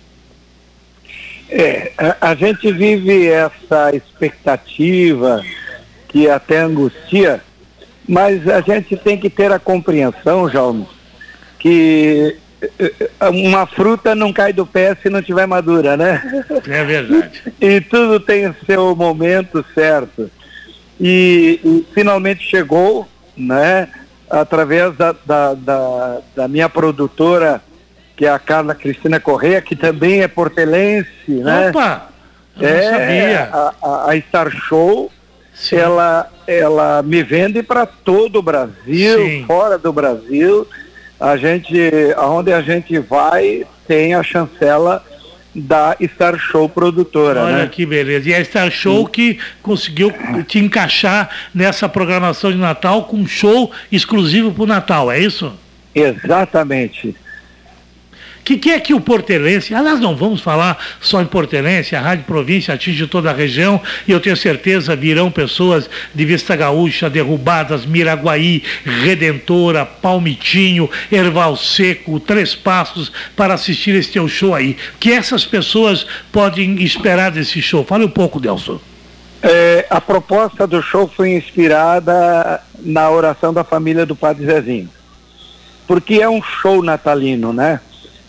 [1.57, 5.41] É, a, a gente vive essa expectativa
[6.09, 7.41] que até angustia
[8.09, 10.87] Mas a gente tem que ter a compreensão, Jaume,
[11.59, 12.37] que
[12.79, 16.23] eh, eh, uma fruta não cai do pé se não tiver madura, né?
[16.69, 17.55] É verdade.
[17.61, 20.31] E tudo tem seu momento certo.
[21.01, 23.89] E, e finalmente chegou, né?
[24.29, 27.63] Através da, da, da, da, minha produtora,
[28.17, 31.71] que é a Carla Cristina Correia, que também é portelense, né?
[31.71, 32.09] Opa!
[32.61, 33.49] Eu é, sabia.
[33.53, 35.11] A, a, a Star Show,
[35.73, 39.45] ela, ela me vende para todo o Brasil, Sim.
[39.47, 40.67] fora do Brasil.
[41.19, 41.77] A gente,
[42.17, 45.05] aonde a gente vai, tem a chancela
[45.53, 47.45] da Star Show produtora.
[47.45, 47.69] Olha né?
[47.71, 48.29] que beleza.
[48.29, 49.13] E a Star Show Sim.
[49.13, 50.13] que conseguiu
[50.47, 55.53] te encaixar nessa programação de Natal com um show exclusivo para o Natal, é isso?
[55.93, 57.17] Exatamente
[58.45, 62.25] que, que é que o portelense, aliás, não vamos falar só em portelense, a Rádio
[62.25, 67.87] Província atinge toda a região e eu tenho certeza virão pessoas de Vista Gaúcha, Derrubadas,
[67.87, 74.77] Miraguaí, Redentora, Palmitinho, Erval Seco, Três Passos para assistir esse teu show aí.
[74.95, 77.83] O que essas pessoas podem esperar desse show?
[77.85, 78.79] Fale um pouco, Delson.
[79.43, 84.89] É, a proposta do show foi inspirada na oração da família do Padre Zezinho.
[85.87, 87.81] Porque é um show natalino, né?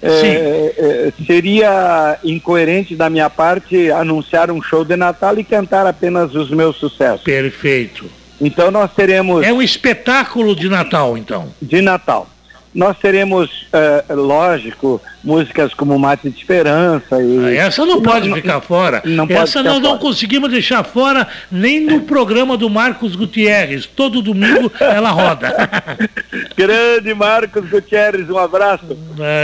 [0.07, 6.35] É, é, seria incoerente da minha parte anunciar um show de Natal e cantar apenas
[6.35, 7.23] os meus sucessos.
[7.23, 8.05] Perfeito.
[8.39, 9.45] Então nós teremos.
[9.45, 11.49] É um espetáculo de Natal, então.
[11.61, 12.29] De Natal.
[12.75, 17.23] Nós teremos, uh, lógico, músicas como Mate de Esperança.
[17.23, 17.39] E...
[17.45, 19.01] Ah, essa não pode não, ficar fora.
[19.05, 23.85] Não essa nós não conseguimos deixar fora nem no programa do Marcos Gutierrez.
[23.85, 25.55] Todo domingo ela roda.
[26.57, 28.85] Grande Marcos Gutierrez, um abraço.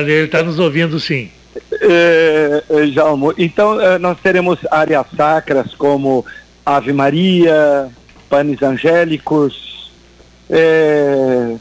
[0.02, 1.32] Ele está nos ouvindo sim.
[1.82, 2.64] É,
[2.94, 6.26] Jalmo, então nós teremos áreas sacras como
[6.66, 7.90] Ave Maria,
[8.30, 9.90] Panes Angélicos,
[10.50, 11.56] é,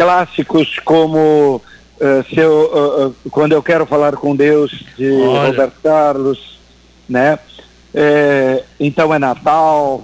[0.00, 1.60] clássicos como
[2.00, 5.48] uh, seu, uh, Quando Eu Quero Falar com Deus, de Olha.
[5.48, 6.58] Roberto Carlos,
[7.06, 7.38] né?
[7.92, 10.02] É, então é Natal.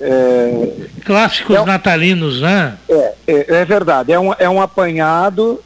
[0.00, 2.78] É, Clássicos é, natalinos, né?
[2.88, 4.12] É, é, é, verdade.
[4.12, 5.62] É um, é um apanhado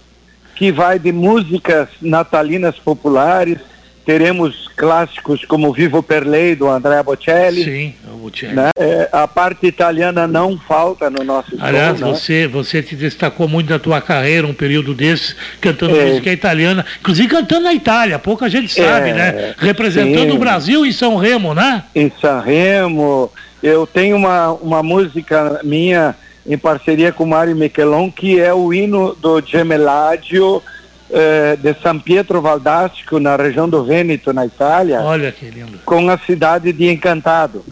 [0.57, 3.59] que vai de músicas natalinas populares
[4.07, 7.65] teremos clássicos como Vivo per Lei, do Andrea Bocelli.
[7.65, 8.55] Sim, o Bocelli.
[8.55, 8.71] Né?
[8.79, 12.15] É, a parte italiana não falta no nosso Aliás, show, né?
[12.15, 16.07] você, você te destacou muito na tua carreira, um período desse, cantando é.
[16.07, 19.55] música italiana, inclusive cantando na Itália, pouca gente sabe, é, né?
[19.59, 20.37] Representando sim.
[20.37, 21.83] o Brasil em São Remo, né?
[21.93, 23.33] Em São Remo.
[23.61, 26.15] Eu tenho uma, uma música minha
[26.47, 30.63] em parceria com o Mário Michelon, que é o hino do Gemellaggio,
[31.11, 35.01] eh, de San Pietro Valdastico, na região do Vêneto, na Itália.
[35.01, 35.79] Olha que lindo.
[35.85, 37.65] Com a cidade de Encantado.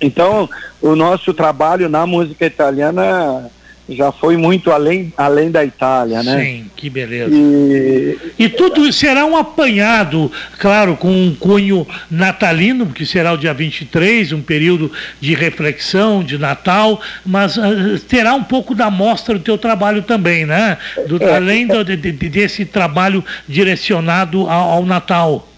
[0.00, 0.48] Então,
[0.80, 3.50] o nosso trabalho na música italiana
[3.96, 6.40] já foi muito além, além da Itália, né?
[6.40, 7.34] Sim, que beleza.
[7.34, 13.54] E, e tudo será um apanhado, claro, com um cunho natalino, que será o dia
[13.54, 14.90] 23, um período
[15.20, 20.44] de reflexão, de Natal, mas uh, terá um pouco da mostra do teu trabalho também,
[20.44, 20.78] né?
[21.06, 25.48] Do, é, além do, de, de, desse trabalho direcionado ao, ao Natal.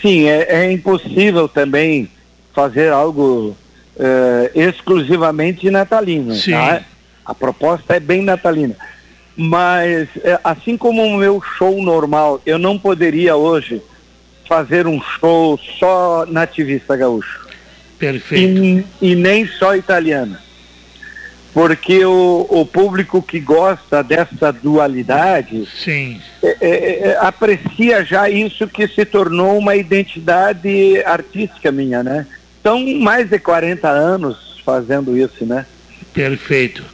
[0.00, 2.08] Sim, é, é, impossível também
[2.54, 3.56] fazer algo
[3.96, 6.34] uh, exclusivamente natalino.
[6.34, 6.52] Sim.
[6.52, 6.82] Tá?
[7.28, 8.74] A proposta é bem natalina.
[9.36, 13.82] Mas, é, assim como o meu show normal, eu não poderia hoje
[14.48, 17.46] fazer um show só nativista gaúcho.
[17.98, 18.64] Perfeito.
[18.64, 20.38] E, e nem só italiano.
[21.52, 26.20] Porque o, o, público que gosta dessa dualidade Sim.
[26.42, 32.26] É, é, é, aprecia já isso que se tornou uma identidade artística minha, né?
[32.62, 35.66] São mais de 40 anos fazendo isso, né?
[36.14, 36.84] Perfeito.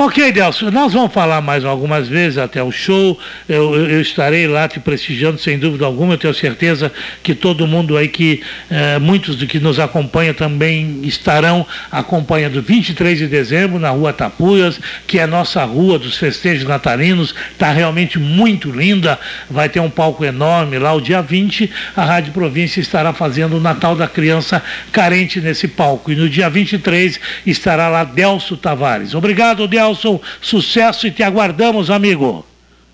[0.00, 3.18] Ok, Delcio, nós vamos falar mais algumas vezes até o show.
[3.48, 6.14] Eu, eu, estarei lá te prestigiando, sem dúvida alguma.
[6.14, 8.40] Eu tenho certeza que todo mundo aí, que
[8.70, 14.80] eh, muitos do que nos acompanha também estarão acompanhando 23 de dezembro na Rua Tapuias,
[15.04, 17.34] que é a nossa rua dos festejos natalinos.
[17.50, 19.18] Está realmente muito linda.
[19.50, 20.94] Vai ter um palco enorme lá.
[20.94, 26.12] O dia 20, a Rádio Província estará fazendo o Natal da Criança carente nesse palco.
[26.12, 29.12] E no dia 23 estará lá Delcio Tavares.
[29.12, 29.87] Obrigado, Delcio.
[29.88, 32.44] Nelson, sucesso e te aguardamos, amigo.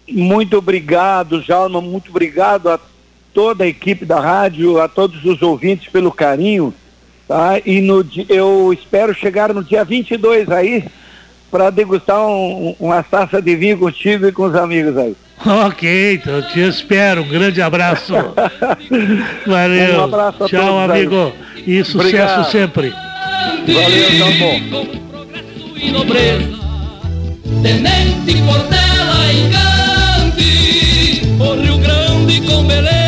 [0.09, 2.79] Muito obrigado, Jalma, muito obrigado a
[3.33, 6.73] toda a equipe da rádio, a todos os ouvintes pelo carinho,
[7.27, 7.61] tá?
[7.65, 10.85] E no, eu espero chegar no dia 22 aí
[11.51, 15.17] para degustar um, uma taça de vinho contigo e com os amigos aí.
[15.45, 17.23] Ok, então te espero.
[17.23, 18.13] Um grande abraço.
[19.47, 20.01] Valeu.
[20.01, 21.33] Um abraço Tchau, amigo.
[21.57, 21.79] Aí.
[21.79, 22.51] E sucesso Obrigado.
[22.51, 22.91] sempre.
[23.67, 24.27] Valeu, tá
[26.51, 26.64] bom.
[27.63, 33.04] Tenente Portela e Gandhi, o Rio Grande com beleza.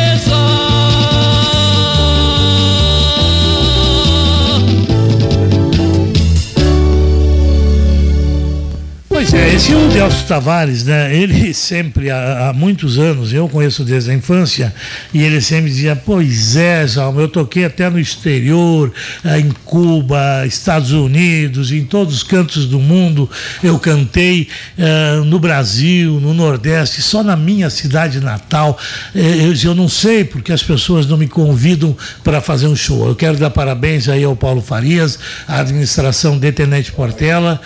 [9.37, 11.15] É, esse o Delcio Tavares, né?
[11.15, 14.73] Ele sempre, há, há, muitos anos, eu conheço desde a infância,
[15.13, 18.91] e ele sempre dizia, pois é, Salma, eu toquei até no exterior,
[19.23, 23.29] eh, em Cuba, Estados Unidos, em todos os cantos do mundo,
[23.63, 28.77] eu cantei uh, no Brasil, no Nordeste, só na minha cidade natal.
[29.13, 33.07] Eh, eu, eu não sei porque as pessoas não me convidam para fazer um show.
[33.07, 37.61] Eu quero dar parabéns aí ao Paulo Farias, à administração de Tenente Portela,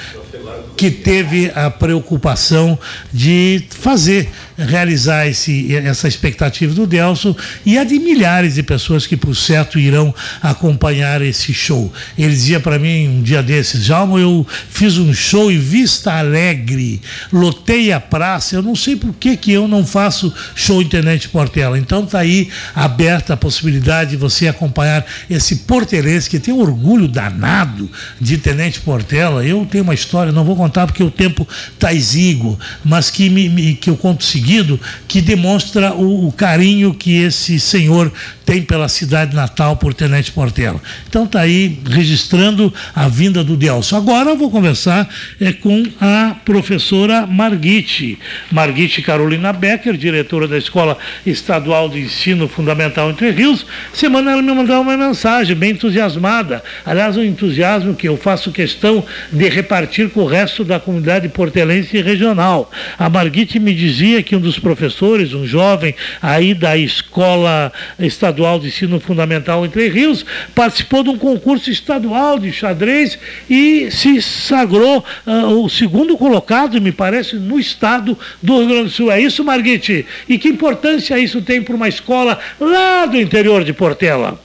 [0.75, 2.77] que teve a preocupação
[3.11, 7.35] de fazer realizar esse, essa expectativa do Delson
[7.65, 11.91] e a de milhares de pessoas que, por certo, irão acompanhar esse show.
[12.17, 17.01] Ele dizia para mim um dia desses, Jalmo, eu fiz um show em Vista Alegre,
[17.31, 21.77] lotei a praça, eu não sei por que, que eu não faço show Internet Portela.
[21.77, 27.07] Então tá aí aberta a possibilidade de você acompanhar esse portelense que tem um orgulho
[27.07, 27.89] danado
[28.19, 29.45] de Tenente Portela.
[29.45, 33.49] Eu tenho uma história, não vou contar porque o tempo está exíguo, mas que, me,
[33.49, 38.11] me, que eu conto o seguido que demonstra o, o carinho que esse senhor
[38.43, 40.81] tem pela cidade natal por Tenente Portela.
[41.07, 43.95] Então está aí registrando a vinda do Delso.
[43.95, 45.07] Agora eu vou conversar
[45.39, 48.19] é, com a professora Marguite,
[48.51, 53.65] Marguite Carolina Becker, diretora da Escola Estadual de Ensino Fundamental Entre Rios.
[53.93, 56.63] Semana ela me mandou uma mensagem bem entusiasmada.
[56.85, 61.95] Aliás, um entusiasmo que eu faço questão de repartir com o resto da comunidade portelense
[61.95, 62.69] e regional.
[62.97, 68.67] A Marguite me dizia que um dos professores, um jovem aí da Escola Estadual de
[68.67, 73.17] Ensino Fundamental Entre Rios, participou de um concurso estadual de xadrez
[73.49, 78.89] e se sagrou uh, o segundo colocado, me parece, no estado do Rio Grande do
[78.89, 79.11] Sul.
[79.11, 80.05] É isso, Marguete?
[80.27, 84.39] E que importância isso tem para uma escola lá do interior de Portela?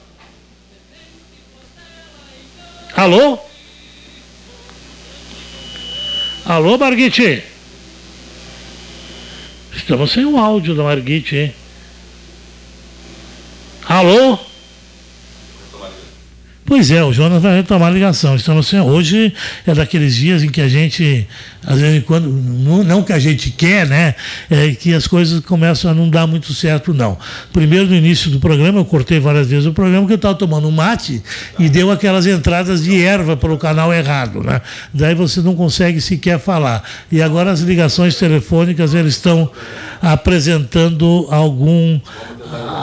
[2.95, 3.37] Alô?
[6.45, 7.43] Alô, Marguite?
[9.77, 11.53] Estamos sem o áudio da Marguite, hein?
[13.87, 14.37] Alô?
[16.67, 18.35] Pois é, o Jonas vai retomar a ligação.
[18.35, 19.33] Estamos assim, hoje
[19.65, 21.25] é daqueles dias em que a gente,
[21.65, 24.15] às vezes, quando, não que a gente quer, né?
[24.51, 27.17] É que as coisas começam a não dar muito certo, não.
[27.53, 30.67] Primeiro, no início do programa, eu cortei várias vezes o programa, porque eu estava tomando
[30.67, 31.23] um mate
[31.57, 34.59] e deu aquelas entradas de erva pelo canal errado, né?
[34.93, 36.83] Daí você não consegue sequer falar.
[37.09, 39.49] E agora as ligações telefônicas, eles estão
[40.01, 41.97] apresentando algum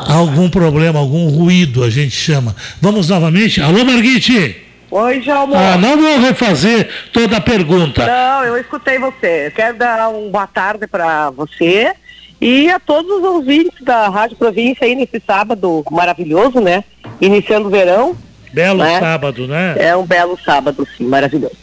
[0.09, 2.55] algum problema, algum ruído, a gente chama.
[2.81, 3.61] Vamos novamente?
[3.61, 4.65] Alô, Marguite?
[4.91, 5.55] Oi, Jalmo.
[5.57, 8.07] Ah, não vou refazer toda a pergunta.
[8.07, 9.53] Não, eu escutei você.
[9.55, 11.93] Quero dar uma boa tarde para você
[12.41, 16.85] e a todos os ouvintes da Rádio Província aí nesse sábado maravilhoso, né?
[17.21, 18.17] Iniciando o verão.
[18.53, 19.01] Belo né?
[19.01, 19.75] sábado, né?
[19.79, 21.57] É um belo sábado, sim, maravilhoso.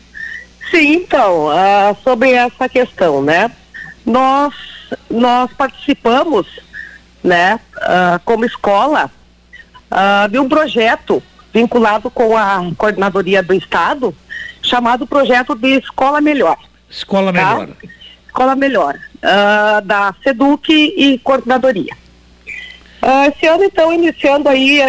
[0.69, 3.49] Sim, então, uh, sobre essa questão, né?
[4.05, 4.53] Nós,
[5.09, 6.47] nós participamos
[7.23, 9.09] né, uh, como escola,
[9.91, 11.21] uh, de um projeto
[11.53, 14.15] vinculado com a coordenadoria do Estado,
[14.61, 16.57] chamado Projeto de Escola Melhor.
[16.89, 17.55] Escola tá?
[17.55, 17.69] Melhor.
[18.25, 21.95] Escola Melhor, uh, da SEDUC e coordenadoria.
[23.27, 24.79] esse ano, então, iniciando aí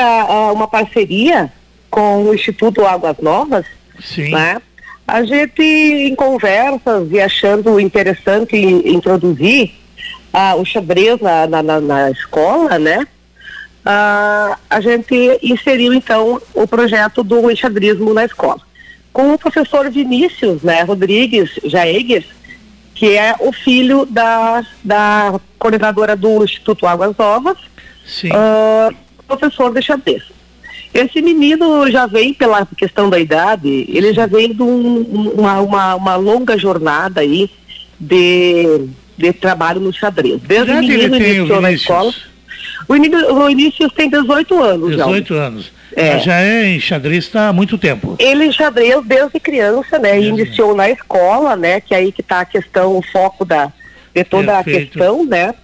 [0.52, 1.52] uma parceria
[1.90, 3.66] com o Instituto Águas Novas,
[4.00, 4.30] Sim.
[4.30, 4.60] Né?
[5.06, 9.81] A gente, em conversas e achando interessante introduzir
[10.32, 13.06] ah, o xadrez na, na, na, na escola, né?
[13.84, 18.60] Ah, a gente inseriu então o projeto do enxadrismo na escola.
[19.12, 22.24] Com o professor Vinícius né, Rodrigues Jaegues,
[22.94, 27.58] que é o filho da, da coordenadora do Instituto Águas Novas,
[28.32, 28.90] ah,
[29.26, 30.22] professor de xadrez.
[30.94, 35.94] Esse menino já vem, pela questão da idade, ele já vem de um, uma, uma,
[35.94, 37.50] uma longa jornada aí
[37.98, 38.88] de
[39.22, 40.40] de trabalho no xadrez.
[40.42, 42.12] Desde o menino iniciou na escola.
[42.88, 42.94] O,
[43.34, 45.40] o Inícios tem 18 anos 18 já.
[45.40, 45.72] anos.
[45.94, 46.18] É.
[46.18, 48.16] Já é enxadrista há muito tempo.
[48.18, 50.12] Ele xadrez desde criança, né?
[50.12, 51.80] Desde Iniciou na escola, né?
[51.80, 53.72] Que é aí que está a questão, o foco da,
[54.12, 54.78] de toda Perfeito.
[54.78, 55.54] a questão, né?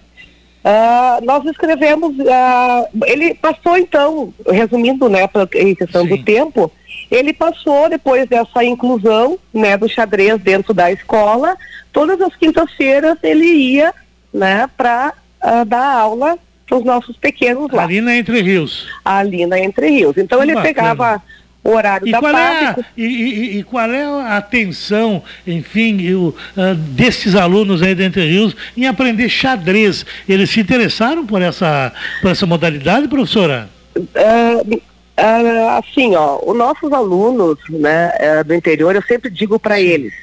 [0.63, 6.09] Uh, nós escrevemos, uh, ele passou então, resumindo, né, em questão Sim.
[6.09, 6.71] do tempo,
[7.09, 11.55] ele passou depois dessa inclusão, né, do xadrez dentro da escola,
[11.93, 13.93] todas as quintas-feiras ele ia,
[14.33, 16.37] né, para uh, ah, dar aula
[16.67, 17.83] para os nossos pequenos lá.
[17.83, 18.87] Ali na Entre Rios.
[19.03, 20.17] Ali na Entre Rios.
[20.17, 20.73] Então que ele bacana.
[20.73, 21.23] pegava
[21.63, 22.35] o horário e da qual.
[22.35, 27.93] É a, e, e, e, qual é a atenção, enfim, o, uh, desses alunos aí
[27.93, 30.05] de Entre Rios em aprender xadrez?
[30.27, 31.91] Eles se interessaram por essa,
[32.21, 33.69] por essa modalidade, professora?
[33.97, 39.79] Uh, uh, assim, ó, os nossos alunos né, uh, do interior, eu sempre digo para
[39.79, 40.13] eles,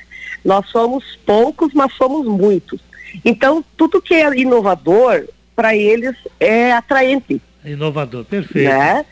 [0.45, 2.80] nós somos poucos, mas somos muitos.
[3.24, 7.41] Então, tudo que é inovador, para eles é atraente.
[7.64, 8.68] Inovador, perfeito.
[8.68, 9.05] Né?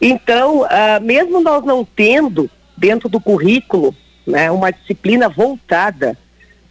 [0.00, 3.94] Então, uh, mesmo nós não tendo dentro do currículo
[4.26, 6.16] né, uma disciplina voltada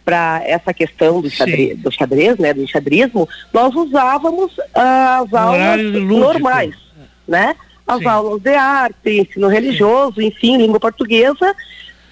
[0.04, 5.82] para essa questão do xadrez, do xadrez, né, do enxadrismo, nós usávamos uh, as aulas
[6.02, 6.74] normais,
[7.26, 7.54] né?
[7.86, 8.08] As Sim.
[8.08, 11.54] aulas de arte, ensino religioso, enfim, língua portuguesa,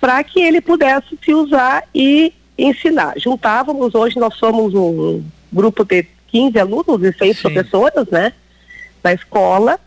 [0.00, 3.14] para que ele pudesse se usar e ensinar.
[3.18, 7.42] Juntávamos, hoje nós somos um grupo de 15 alunos e seis Sim.
[7.42, 8.32] professoras, né?
[9.02, 9.78] Da escola,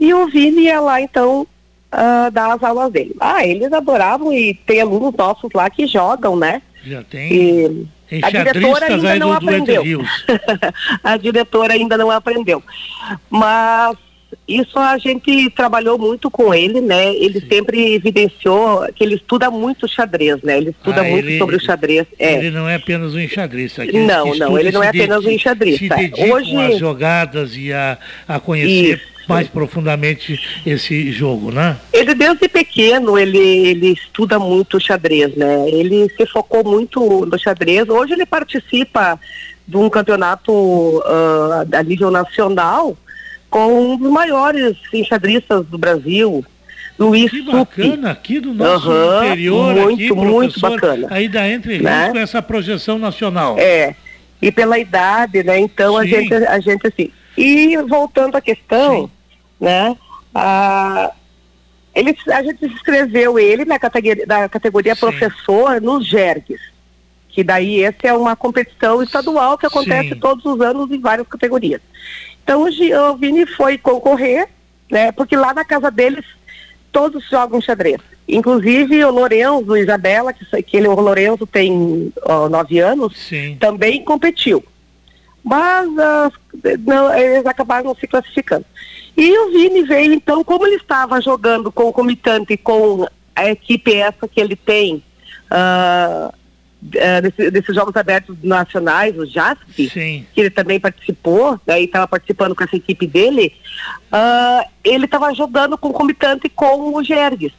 [0.00, 1.46] e o Vini ia lá, então,
[1.92, 3.14] uh, dar as aulas dele.
[3.20, 6.62] Ah, eles adoravam e tem alunos nossos lá que jogam, né?
[6.84, 7.86] Já tem.
[8.10, 9.82] E a diretora ainda não do, aprendeu.
[11.04, 12.62] a diretora ainda não aprendeu.
[13.28, 13.96] Mas
[14.48, 17.14] isso a gente trabalhou muito com ele, né?
[17.14, 17.48] Ele Sim.
[17.48, 20.56] sempre evidenciou que ele estuda muito xadrez, né?
[20.56, 22.06] Ele estuda ah, muito ele, sobre o xadrez.
[22.18, 22.34] É.
[22.34, 23.84] Ele não é apenas um enxadrista.
[23.84, 25.96] Não, não, ele não é apenas um enxadrista.
[25.96, 31.76] Se Hoje as jogadas e a, a conhecer Isso mais profundamente esse jogo, né?
[31.92, 35.68] Ele desde pequeno ele, ele estuda muito xadrez, né?
[35.68, 37.88] Ele se focou muito no xadrez.
[37.88, 39.18] Hoje ele participa
[39.66, 42.96] de um campeonato uh, a nível nacional
[43.48, 46.44] com um dos maiores enxadristas do Brasil,
[46.98, 51.08] Luiz Que bacana, aqui do nosso uhum, interior, muito, aqui, muito bacana.
[51.10, 52.10] Aí da Entre né?
[52.10, 53.56] com essa projeção nacional.
[53.58, 53.94] É,
[54.40, 55.58] e pela idade, né?
[55.58, 57.10] Então a gente, a gente assim.
[57.36, 59.19] E voltando à questão, Sim
[59.60, 59.96] né?
[60.34, 61.12] Ah,
[61.94, 66.60] ele, a gente escreveu ele na categoria, na categoria professor nos Jergues,
[67.28, 70.20] que daí essa é uma competição estadual que acontece Sim.
[70.20, 71.80] todos os anos em várias categorias.
[72.42, 74.48] Então o Vini foi concorrer,
[74.90, 75.12] né?
[75.12, 76.24] Porque lá na casa deles
[76.90, 78.00] todos jogam xadrez.
[78.28, 83.56] Inclusive o Lourenço, Isabela, que, que ele, o Lourenço tem ó, nove anos, Sim.
[83.58, 84.64] também competiu.
[85.42, 86.32] Mas uh,
[86.86, 88.64] não, eles acabaram não se classificando.
[89.20, 93.06] E o Vini veio, então, como ele estava jogando com o comitante com
[93.36, 95.04] a equipe essa que ele tem
[95.52, 100.26] uh, uh, desse, desses Jogos Abertos Nacionais, o JASP, Sim.
[100.32, 103.54] que ele também participou, né, e estava participando com essa equipe dele,
[104.10, 107.52] uh, ele estava jogando com o comitante com o Gerges.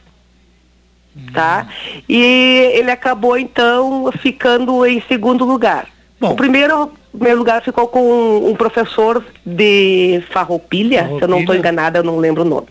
[1.32, 1.68] Tá?
[2.08, 5.86] E ele acabou então ficando em segundo lugar.
[6.18, 6.32] Bom.
[6.32, 11.18] O primeiro primeiro lugar ficou com um professor de Farroupilha, Farroupilha.
[11.18, 12.66] se eu não estou enganada, eu não lembro o nome.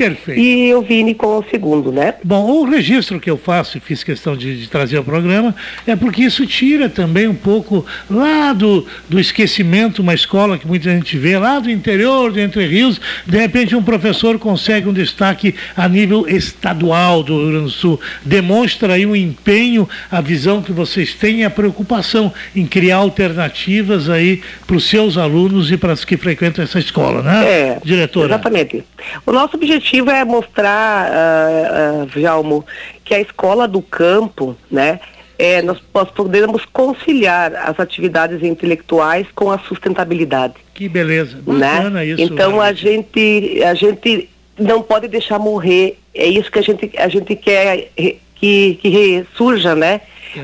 [0.00, 0.40] Perfeito.
[0.40, 2.14] E o Vini com o segundo, né?
[2.24, 5.54] Bom, o registro que eu faço e fiz questão de, de, trazer ao programa
[5.86, 10.90] é porque isso tira também um pouco lá do, do esquecimento, uma escola que muita
[10.90, 15.54] gente vê lá do interior, de Entre Rios, de repente um professor consegue um destaque
[15.76, 18.00] a nível estadual do Rio Grande do Sul.
[18.24, 24.08] Demonstra aí um empenho, a visão que vocês têm e a preocupação em criar alternativas
[24.08, 28.28] aí para os seus alunos e para os que frequentam essa escola, né, é, diretora?
[28.28, 28.82] Exatamente.
[29.26, 32.64] O nosso objetivo objetivo é mostrar, uh, uh, Jalmo,
[33.04, 35.00] que a escola do campo, né,
[35.36, 40.54] é, nós, nós podemos conciliar as atividades intelectuais com a sustentabilidade.
[40.74, 41.76] Que beleza, né?
[41.76, 42.06] bacana né?
[42.06, 42.22] isso.
[42.22, 44.28] Então a gente, a gente
[44.58, 47.90] não pode deixar morrer, é isso que a gente, a gente quer
[48.34, 50.02] que, que ressurja, né?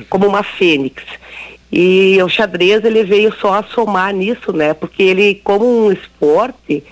[0.08, 1.02] Como uma fênix.
[1.70, 4.72] E o xadrez ele veio só a somar nisso, né?
[4.72, 6.82] Porque ele, como um esporte,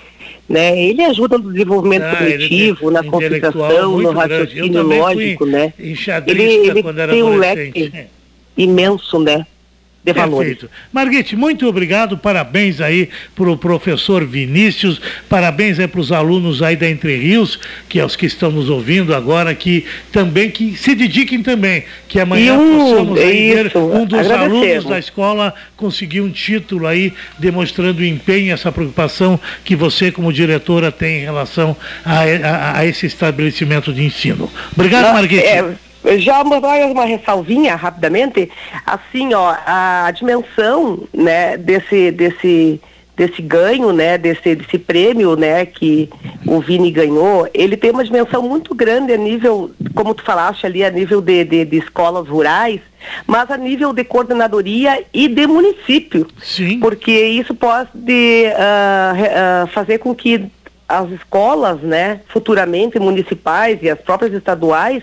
[0.49, 0.79] né?
[0.79, 5.73] Ele ajuda no desenvolvimento ah, cognitivo, na concentração, no raciocínio lógico, né?
[6.27, 8.07] Ele, ele tem um leque
[8.57, 9.47] imenso, né?
[10.05, 10.53] De valores.
[10.53, 10.71] Perfeito.
[10.93, 16.77] Marguete, muito obrigado, parabéns aí para o professor Vinícius, parabéns aí para os alunos aí
[16.77, 20.95] da Entre Rios, que é os que estão nos ouvindo agora, que também, que se
[20.95, 26.31] dediquem também, que amanhã um, possamos aí ver um dos alunos da escola conseguir um
[26.31, 31.75] título aí, demonstrando o empenho, essa preocupação que você como diretora tem em relação
[32.05, 34.51] a, a, a esse estabelecimento de ensino.
[34.73, 35.47] Obrigado, Marguete.
[35.47, 38.51] É já uma, uma ressalvinha rapidamente,
[38.87, 42.81] assim, ó, a dimensão, né, desse, desse,
[43.17, 46.11] desse ganho, né, desse, desse prêmio, né, que
[46.47, 50.85] o Vini ganhou, ele tem uma dimensão muito grande a nível, como tu falaste ali,
[50.85, 52.81] a nível de, de, de escolas rurais,
[53.27, 56.27] mas a nível de coordenadoria e de município.
[56.43, 56.81] Sim.
[56.81, 60.47] Porque isso pode uh, uh, fazer com que
[60.89, 65.03] as escolas, né, futuramente municipais e as próprias estaduais,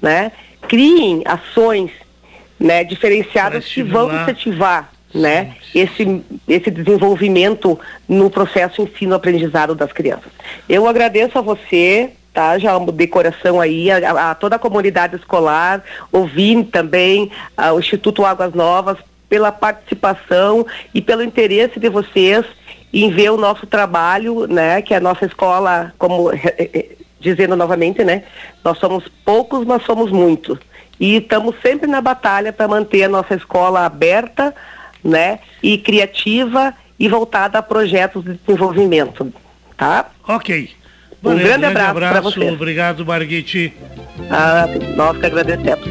[0.00, 0.32] né,
[0.68, 1.90] criem ações,
[2.58, 7.78] né, diferenciadas que vão incentivar, né, esse esse desenvolvimento
[8.08, 10.32] no processo ensino-aprendizado das crianças.
[10.68, 12.58] Eu agradeço a você, tá?
[12.58, 15.82] Já de coração aí, a, a, toda a comunidade escolar,
[16.12, 17.30] ouvindo também
[17.74, 22.44] o Instituto Águas Novas pela participação e pelo interesse de vocês
[22.92, 24.80] em ver o nosso trabalho, né?
[24.82, 26.30] Que a nossa escola, como
[27.26, 28.22] dizendo novamente, né?
[28.64, 30.58] Nós somos poucos, mas somos muitos.
[30.98, 34.54] E estamos sempre na batalha para manter a nossa escola aberta,
[35.04, 35.40] né?
[35.62, 39.32] E criativa e voltada a projetos de desenvolvimento,
[39.76, 40.06] tá?
[40.26, 40.70] Ok.
[41.22, 42.50] Um grande, grande abraço, abraço para você.
[42.50, 43.72] Obrigado, Marguite.
[44.30, 45.84] Ah, nós que agradecemos.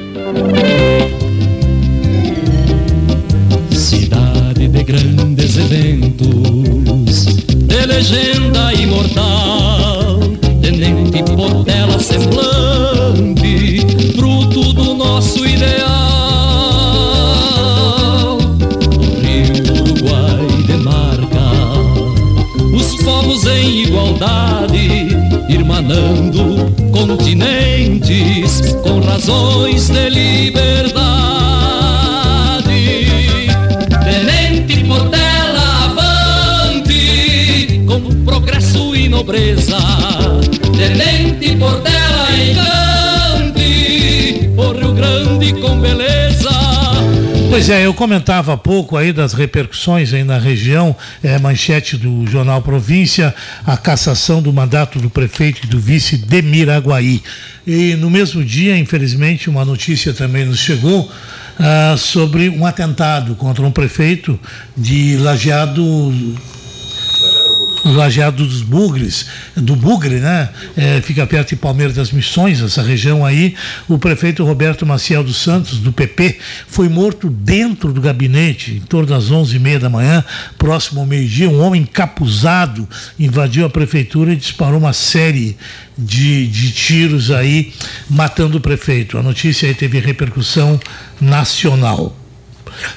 [3.71, 10.04] Cidade de grandes eventos, de legenda imortal,
[10.65, 13.85] tenente portela semblante,
[14.15, 15.85] fruto do nosso ideal.
[18.97, 19.53] O rio
[19.83, 21.45] Uruguai demarca
[22.73, 25.09] os povos em igualdade,
[25.49, 31.25] irmanando continentes com razões de liberdade.
[39.25, 39.77] nobreza,
[40.75, 43.69] tenente Portela encante,
[44.57, 46.49] o Rio Grande com beleza.
[47.49, 52.27] Pois é, eu comentava há pouco aí das repercussões aí na região, é, manchete do
[52.27, 53.33] jornal Província,
[53.65, 57.23] a cassação do mandato do prefeito e do vice de Miraguaí.
[57.65, 61.09] E no mesmo dia, infelizmente, uma notícia também nos chegou
[61.57, 64.37] ah, sobre um atentado contra um prefeito
[64.75, 66.13] de Lajeado
[67.85, 70.49] Lajeado dos Bugres, do Bugre, né?
[70.75, 73.53] É, fica perto de Palmeiras das Missões, essa região aí.
[73.87, 79.07] O prefeito Roberto Maciel dos Santos, do PP, foi morto dentro do gabinete, em torno
[79.07, 80.25] das 11h30 da manhã,
[80.57, 81.47] próximo ao meio-dia.
[81.47, 85.55] Um homem encapuzado invadiu a prefeitura e disparou uma série
[85.95, 87.71] de, de tiros aí,
[88.09, 89.17] matando o prefeito.
[89.17, 90.79] A notícia aí teve repercussão
[91.21, 92.24] nacional.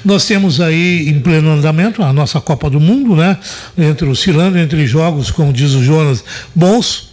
[0.05, 3.39] Nós temos aí em pleno andamento a nossa Copa do Mundo, né?
[3.76, 6.24] Entre oscilando entre jogos, como diz o Jonas,
[6.55, 7.11] bons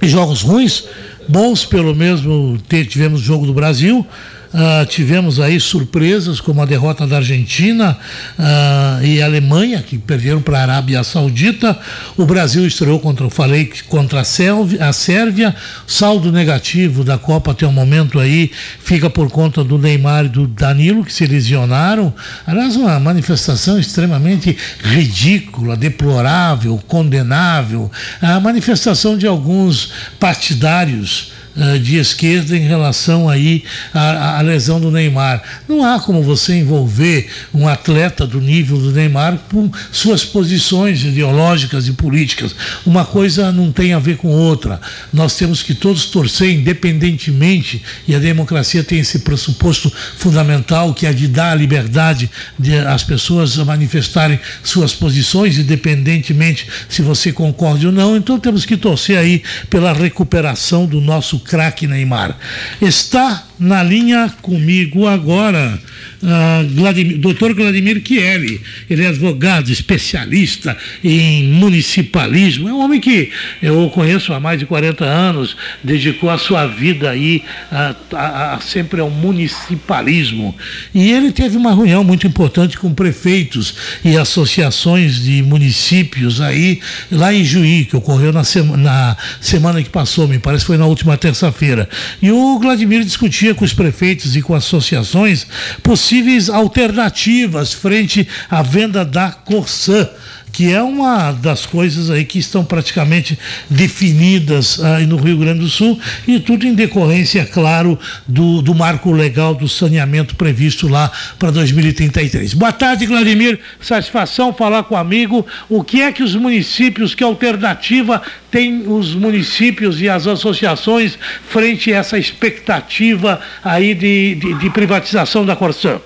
[0.00, 0.84] e jogos ruins.
[1.28, 2.56] Bons pelo mesmo,
[2.88, 4.06] tivemos o jogo do Brasil,
[4.52, 7.98] Uh, tivemos aí surpresas como a derrota da Argentina
[8.38, 11.78] uh, e Alemanha, que perderam para a Arábia Saudita.
[12.16, 15.54] O Brasil estreou contra, falei, contra a, a Sérvia.
[15.86, 20.46] Saldo negativo da Copa até o momento aí fica por conta do Neymar e do
[20.46, 22.14] Danilo, que se lesionaram.
[22.46, 27.90] Aliás, uma manifestação extremamente ridícula, deplorável, condenável.
[28.22, 34.90] A manifestação de alguns partidários uh, de esquerda em relação aí à, à, lesão do
[34.90, 35.42] Neymar.
[35.68, 41.88] Não há como você envolver um atleta do nível do Neymar com suas posições ideológicas
[41.88, 42.54] e políticas.
[42.84, 44.80] Uma coisa não tem a ver com outra.
[45.12, 51.12] Nós temos que todos torcer independentemente, e a democracia tem esse pressuposto fundamental que é
[51.12, 57.92] de dar a liberdade de as pessoas manifestarem suas posições, independentemente se você concorde ou
[57.92, 58.16] não.
[58.16, 62.36] Então temos que torcer aí pela recuperação do nosso craque Neymar.
[62.80, 65.80] Está na linha comigo agora
[66.22, 68.60] uh, doutor Vladimir Chieli.
[68.88, 72.68] Ele é advogado, especialista em municipalismo.
[72.68, 73.30] É um homem que
[73.62, 78.60] eu conheço há mais de 40 anos, dedicou a sua vida aí a, a, a,
[78.60, 80.54] sempre ao municipalismo.
[80.94, 86.80] E ele teve uma reunião muito importante com prefeitos e associações de municípios aí,
[87.10, 90.76] lá em Juí, que ocorreu na, sema, na semana que passou, me parece que foi
[90.76, 91.88] na última terça-feira.
[92.20, 93.04] E o Vladimir
[93.46, 95.46] discutia com os prefeitos e com associações
[95.82, 100.08] possíveis alternativas frente à venda da Corsã
[100.56, 103.38] que é uma das coisas aí que estão praticamente
[103.68, 109.12] definidas aí no Rio Grande do Sul e tudo em decorrência, claro, do, do marco
[109.12, 112.54] legal do saneamento previsto lá para 2033.
[112.54, 113.60] Boa tarde, Vladimir.
[113.78, 115.46] Satisfação falar com o amigo.
[115.68, 121.18] O que é que os municípios, que alternativa tem os municípios e as associações
[121.50, 126.00] frente a essa expectativa aí de, de, de privatização da Corsã?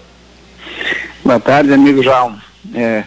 [1.25, 2.37] Boa tarde, amigo João.
[2.75, 3.05] É,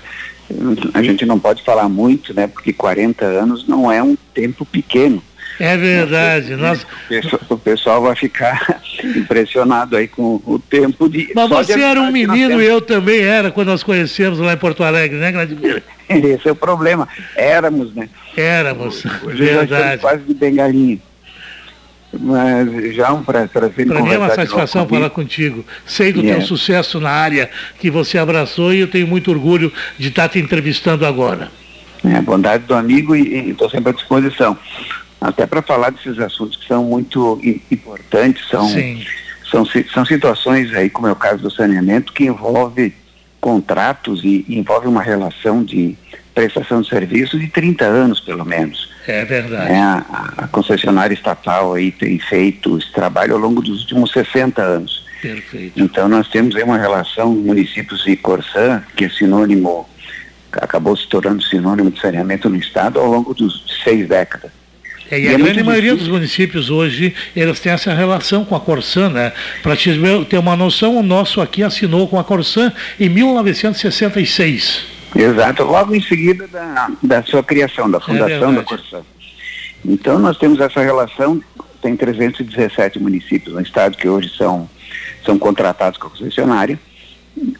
[0.94, 2.48] a gente não pode falar muito, né?
[2.48, 5.22] Porque 40 anos não é um tempo pequeno.
[5.60, 6.56] É verdade.
[6.56, 6.86] Nós...
[7.50, 8.82] O pessoal vai ficar
[9.16, 11.32] impressionado aí com o tempo de.
[11.36, 14.84] Mas você era um menino e eu também era quando nós conhecemos lá em Porto
[14.84, 15.84] Alegre, né, Vladimir?
[16.10, 17.08] Esse é o problema.
[17.36, 18.10] Éramos, né?
[18.36, 19.04] Éramos.
[19.24, 20.02] Hoje verdade.
[20.02, 21.02] quase de bengalinho.
[22.20, 23.50] Mas já um prazer.
[23.50, 25.66] Para mim é uma satisfação falar contigo.
[25.86, 26.38] Sei do yeah.
[26.38, 27.50] teu sucesso na área
[27.80, 31.52] que você abraçou e eu tenho muito orgulho de estar te entrevistando agora.
[32.06, 34.58] É, bondade do amigo e estou sempre à disposição.
[35.20, 37.40] Até para falar desses assuntos que são muito
[37.72, 38.68] importantes, são,
[39.50, 42.94] são, são situações aí, como é o caso do saneamento, que envolve
[43.40, 45.98] contratos e envolve uma relação de
[46.36, 48.93] prestação de serviço de 30 anos, pelo menos.
[49.08, 49.72] É verdade.
[49.72, 54.62] É, a, a, concessionária estatal aí tem feito esse trabalho ao longo dos últimos 60
[54.62, 55.04] anos.
[55.22, 55.82] Perfeito.
[55.82, 59.88] Então nós temos aí uma relação municípios e Corsã, que é sinônimo,
[60.52, 64.52] acabou se tornando sinônimo de saneamento no estado ao longo dos seis décadas.
[65.12, 68.56] É, e, e, a é grande maioria dos municípios hoje, eles têm essa relação com
[68.56, 69.34] a Corsã, né?
[69.62, 69.92] Para te
[70.30, 75.03] ter uma noção, o nosso aqui assinou com a Corsã em 1966.
[75.16, 79.02] Exato, logo em seguida da, da sua criação, da fundação é da Corsã.
[79.86, 81.42] Então nós temos essa relação,
[81.82, 84.70] tem 317 municípios no estado que hoje são,
[85.24, 86.80] são contratados com a concessionária.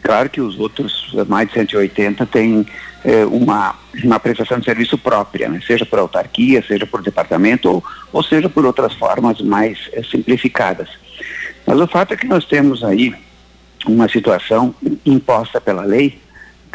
[0.02, 2.66] Claro que os outros, mais de 180, têm
[3.04, 5.60] é, uma, uma prestação de serviço própria, né?
[5.66, 10.88] seja por autarquia, seja por departamento, ou, ou seja por outras formas mais é, simplificadas.
[11.66, 13.14] Mas o fato é que nós temos aí
[13.86, 14.74] uma situação
[15.04, 16.18] imposta pela lei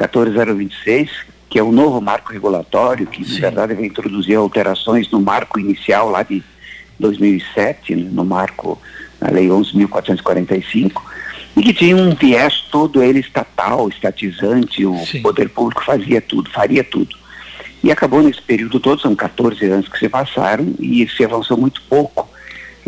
[0.08, 1.10] 14026,
[1.50, 3.36] que é o novo marco regulatório, que Sim.
[3.36, 6.44] na verdade vai introduzir alterações no marco inicial lá de
[7.00, 8.80] 2007, né, no marco,
[9.20, 11.02] na lei 11.445,
[11.58, 15.22] e que tinha um viés todo ele estatal, estatizante, o Sim.
[15.22, 17.18] poder público fazia tudo, faria tudo.
[17.84, 21.82] E acabou nesse período todo, são 14 anos que se passaram e se avançou muito
[21.90, 22.30] pouco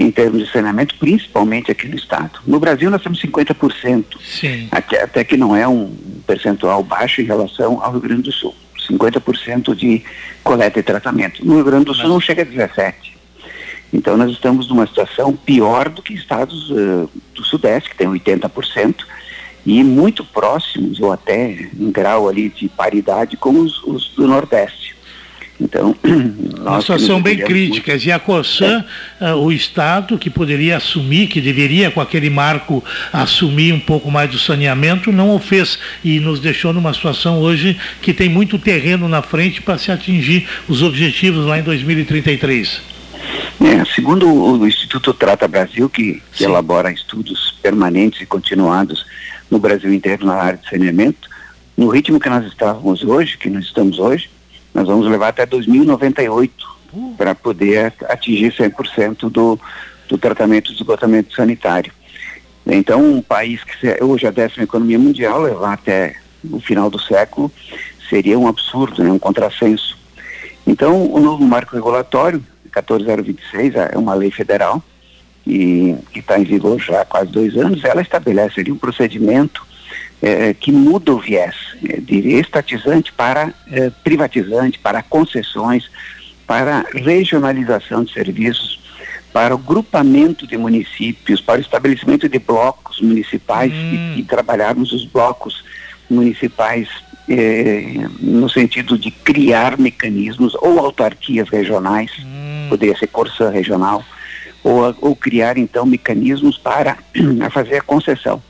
[0.02, 2.40] em termos de saneamento, principalmente aqui no estado.
[2.46, 4.68] No Brasil nós temos 50%, Sim.
[4.72, 5.94] Até, até que não é um
[6.26, 8.56] percentual baixo em relação ao Rio Grande do Sul.
[8.90, 10.04] 50% de
[10.44, 11.46] coleta e tratamento.
[11.46, 12.14] No Rio Grande do Sul Mas...
[12.14, 12.94] não chega a 17%.
[13.94, 18.96] Então nós estamos numa situação pior do que estados uh, do Sudeste, que tem 80%,
[19.66, 24.81] e muito próximos, ou até em grau ali de paridade, com os, os do Nordeste.
[25.62, 25.96] Então,
[26.60, 27.92] uma situação bem crítica.
[27.92, 28.06] Muito...
[28.06, 28.84] E a COSAN,
[29.20, 29.34] é.
[29.34, 32.84] uh, o Estado que poderia assumir, que deveria com aquele marco
[33.14, 37.78] assumir um pouco mais do saneamento, não o fez e nos deixou numa situação hoje
[38.02, 42.82] que tem muito terreno na frente para se atingir os objetivos lá em 2033.
[43.62, 49.06] É, segundo o Instituto Trata Brasil, que, que elabora estudos permanentes e continuados
[49.50, 51.30] no Brasil inteiro na área de saneamento,
[51.78, 54.30] no ritmo que nós estávamos hoje, que nós estamos hoje,
[54.74, 57.16] nós vamos levar até 2098 uh.
[57.18, 59.60] para poder atingir 100% do,
[60.08, 61.92] do tratamento de esgotamento sanitário.
[62.66, 66.16] Então, um país que hoje é a décima economia mundial, levar até
[66.50, 67.52] o final do século,
[68.10, 69.98] seria um absurdo, né, um contrassenso.
[70.66, 74.84] Então, o novo marco regulatório, 14026, é uma lei federal,
[75.46, 79.66] e que está em vigor já há quase dois anos, ela estabelece ali um procedimento
[80.22, 81.56] é, que muda o viés
[81.88, 85.90] é, de estatizante para é, privatizante, para concessões,
[86.46, 88.80] para regionalização de serviços,
[89.34, 94.16] para o grupamento de municípios, para o estabelecimento de blocos municipais hum.
[94.16, 95.64] e, e, trabalharmos os blocos
[96.10, 96.90] municipais
[97.30, 102.68] é, no sentido de criar mecanismos ou autarquias regionais, hum.
[102.70, 104.04] poderia ser Corsã regional,
[104.64, 106.98] ou, ou criar então mecanismos para
[107.52, 108.44] fazer a concessão.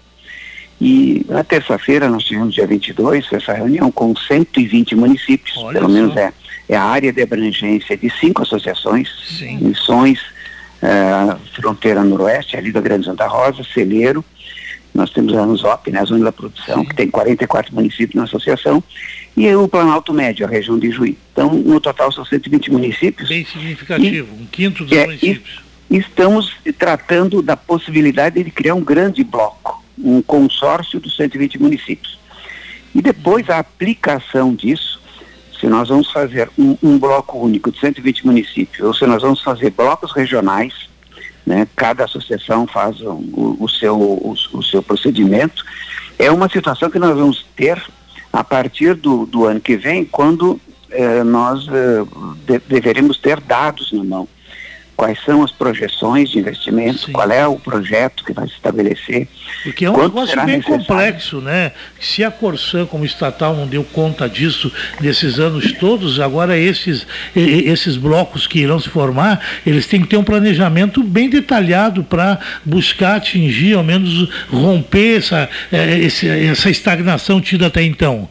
[0.82, 5.94] E na terça-feira nós tivemos, dia 22, essa reunião com 120 municípios, Olha pelo só.
[5.94, 6.34] menos é,
[6.68, 9.08] é a área de abrangência de cinco associações,
[9.38, 9.60] Sim.
[9.60, 10.20] Missões,
[10.82, 14.26] uh, Fronteira Noroeste, ali da Grande Santa Rosa, Celeiro,
[14.92, 16.86] nós temos a ANZOP, né, a Zona da Produção, Sim.
[16.86, 18.84] que tem 44 municípios na associação,
[19.38, 21.16] e o Planalto Médio, a região de Juí.
[21.32, 23.30] Então, no total são 120 municípios.
[23.30, 25.62] Bem significativo, e, um quinto dos é, municípios.
[25.92, 32.20] E estamos tratando da possibilidade de criar um grande bloco um consórcio dos 120 municípios.
[32.94, 35.02] E depois a aplicação disso,
[35.60, 39.42] se nós vamos fazer um, um, bloco único de 120 municípios, ou se nós vamos
[39.42, 40.90] fazer blocos regionais,
[41.46, 45.64] né, cada associação faz o, o seu, o, o, seu procedimento,
[46.18, 47.82] é uma situação que nós vamos ter
[48.34, 52.06] a partir do, do ano que vem, quando eh, nós eh,
[52.46, 54.28] de, deveremos ter dados na mão
[55.02, 57.12] quais são as projeções de investimento, Sim.
[57.12, 59.28] qual é o projeto que vai se estabelecer.
[59.64, 60.86] Porque é um negócio bem necessário.
[60.86, 61.72] complexo, né?
[62.00, 67.98] Se a Corsan, como estatal, não deu conta disso nesses anos todos, agora esses, esses
[67.98, 73.16] blocos que irão se formar, eles têm que ter um planejamento bem detalhado para buscar
[73.16, 76.06] atingir, ao menos romper essa, é,
[76.46, 78.30] essa estagnação tida até então.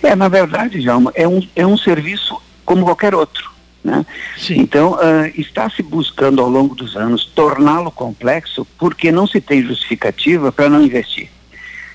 [0.00, 3.55] É, na verdade, Jalma, é um, é um serviço como qualquer outro.
[3.86, 4.04] Né?
[4.50, 9.62] Então, uh, está se buscando ao longo dos anos torná-lo complexo porque não se tem
[9.62, 11.30] justificativa para não investir.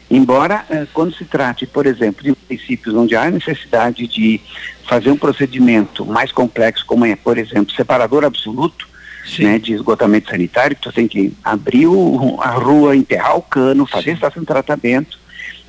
[0.09, 4.39] Embora, uh, quando se trate, por exemplo, de municípios onde há necessidade de
[4.87, 8.87] fazer um procedimento mais complexo, como é, por exemplo, separador absoluto
[9.37, 14.13] né, de esgotamento sanitário, tu tem que abrir o, a rua, enterrar o cano, fazer
[14.13, 15.19] estação de tratamento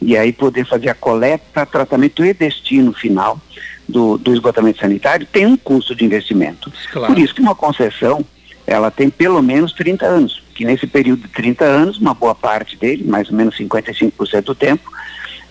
[0.01, 3.41] e aí poder fazer a coleta, tratamento e destino final
[3.89, 6.72] do, do esgotamento sanitário tem um custo de investimento.
[6.93, 7.12] Claro.
[7.12, 8.24] Por isso que uma concessão,
[8.66, 12.76] ela tem pelo menos 30 anos, que nesse período de 30 anos, uma boa parte
[12.76, 14.91] dele, mais ou menos 55% do tempo,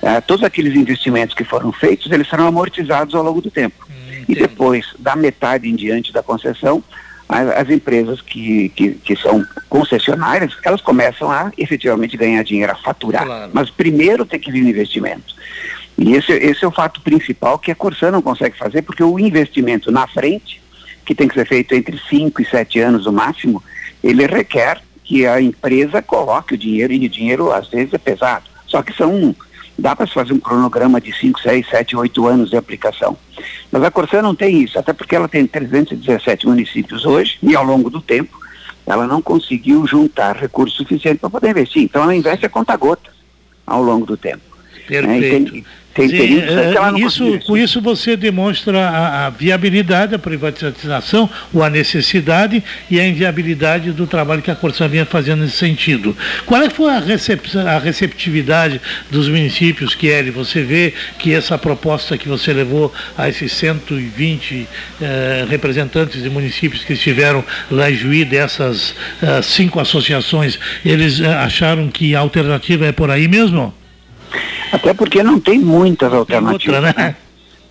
[0.02, 3.86] uh, todos aqueles investimentos que foram feitos, eles serão amortizados ao longo do tempo.
[3.90, 6.84] Hum, e depois, da metade em diante da concessão,
[7.32, 12.76] as, as empresas que, que, que, são concessionárias, elas começam a efetivamente ganhar dinheiro, a
[12.76, 13.26] faturar.
[13.26, 13.52] Claro.
[13.54, 15.34] Mas primeiro tem que vir o investimento.
[16.02, 19.20] E esse, esse é o fato principal que a Corsã não consegue fazer, porque o
[19.20, 20.60] investimento na frente,
[21.06, 23.64] que tem que ser feito entre 5 e 7 anos no máximo,
[24.04, 28.46] ele requer que a empresa coloque o dinheiro, e o dinheiro às vezes é pesado.
[28.66, 29.36] Só que são,
[29.78, 33.16] dá para se fazer um cronograma de 5, 6, 7, 8 anos de aplicação.
[33.72, 37.64] Mas a Corsã não tem isso, até porque ela tem 317 municípios hoje, e ao
[37.64, 38.40] longo do tempo,
[38.88, 41.84] ela não conseguiu juntar recursos suficientes para poder investir.
[41.84, 43.12] Então ela investe a conta gota
[43.68, 44.42] ao longo do tempo.
[44.88, 45.54] Perfeito.
[45.54, 45.64] Né?
[45.94, 51.70] Tem Sim, é, isso, com isso você demonstra a, a, viabilidade da privatização, ou a
[51.70, 56.16] necessidade e a inviabilidade do trabalho que a Corsan vinha fazendo nesse sentido.
[56.46, 58.80] Qual é foi a, recep a receptividade
[59.10, 60.32] dos municípios, Kelly?
[60.32, 64.68] Você vê que essa proposta que você levou a esses 120
[65.02, 71.28] eh, representantes de municípios que estiveram lá em Juí, dessas eh, cinco associações, eles eh,
[71.28, 73.81] acharam que a alternativa é por aí mesmo?
[74.72, 76.84] Até porque não tem muitas alternativas.
[76.84, 77.16] Outra, né?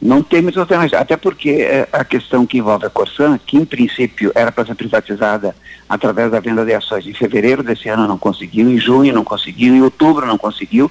[0.00, 1.00] Não tem muitas alternativas.
[1.00, 4.74] Até porque é, a questão que envolve a Corsan, que em princípio era para ser
[4.74, 5.54] privatizada
[5.90, 9.74] através da venda de ações em fevereiro desse ano não conseguiu, em junho não conseguiu,
[9.74, 10.88] em outubro não conseguiu,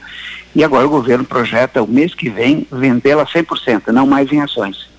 [0.53, 4.89] e agora o governo projeta o mês que vem vendê-la 100%, não mais em ações.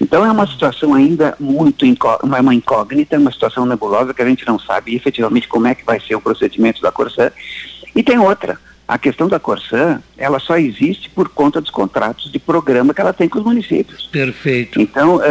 [0.00, 1.84] Então é uma situação ainda muito
[2.22, 6.00] uma incógnita, uma situação nebulosa que a gente não sabe efetivamente como é que vai
[6.00, 7.30] ser o procedimento da Corsan.
[7.94, 8.58] E tem outra,
[8.92, 13.14] a questão da Corsã, ela só existe por conta dos contratos de programa que ela
[13.14, 14.06] tem com os municípios.
[14.12, 14.78] Perfeito.
[14.78, 15.22] Então, uh,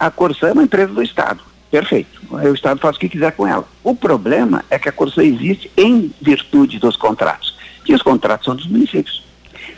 [0.00, 1.40] a, Corsã é uma empresa do Estado.
[1.70, 2.20] Perfeito.
[2.28, 3.64] O Estado faz o que quiser com ela.
[3.84, 7.56] O problema é que a Corsã existe em virtude dos contratos.
[7.86, 9.24] E os contratos são dos municípios.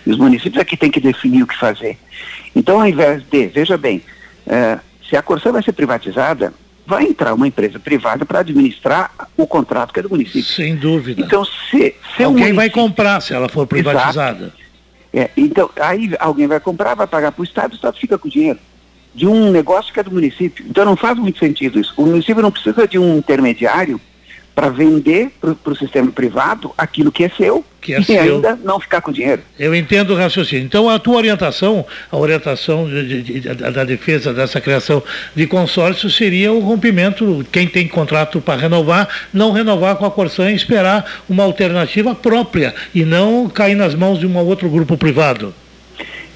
[0.06, 1.98] E os municípios é que têm que definir o que fazer.
[2.56, 4.02] Então, ao invés de, veja bem,
[4.46, 6.54] uh, se a Corsã vai ser privatizada,
[6.86, 10.44] vai entrar uma empresa privada para administrar o contrato que é do município.
[10.44, 11.20] Sem dúvida.
[11.22, 14.52] Então, se, se alguém vai comprar se ela for privatizada.
[15.12, 18.28] É, então, aí alguém vai comprar, vai pagar para o Estado, o Estado fica com
[18.28, 18.58] o dinheiro
[19.14, 20.64] de um negócio que é do município.
[20.68, 21.92] Então não faz muito sentido isso.
[21.96, 24.00] O município não precisa de um intermediário
[24.54, 28.22] para vender para o sistema privado aquilo que é seu que é e seu.
[28.22, 29.42] ainda não ficar com dinheiro.
[29.58, 30.64] Eu entendo o raciocínio.
[30.64, 35.02] Então a tua orientação, a orientação de, de, de, da defesa dessa criação
[35.34, 40.52] de consórcio seria o rompimento, quem tem contrato para renovar, não renovar com a Corsan
[40.52, 45.52] e esperar uma alternativa própria e não cair nas mãos de um outro grupo privado.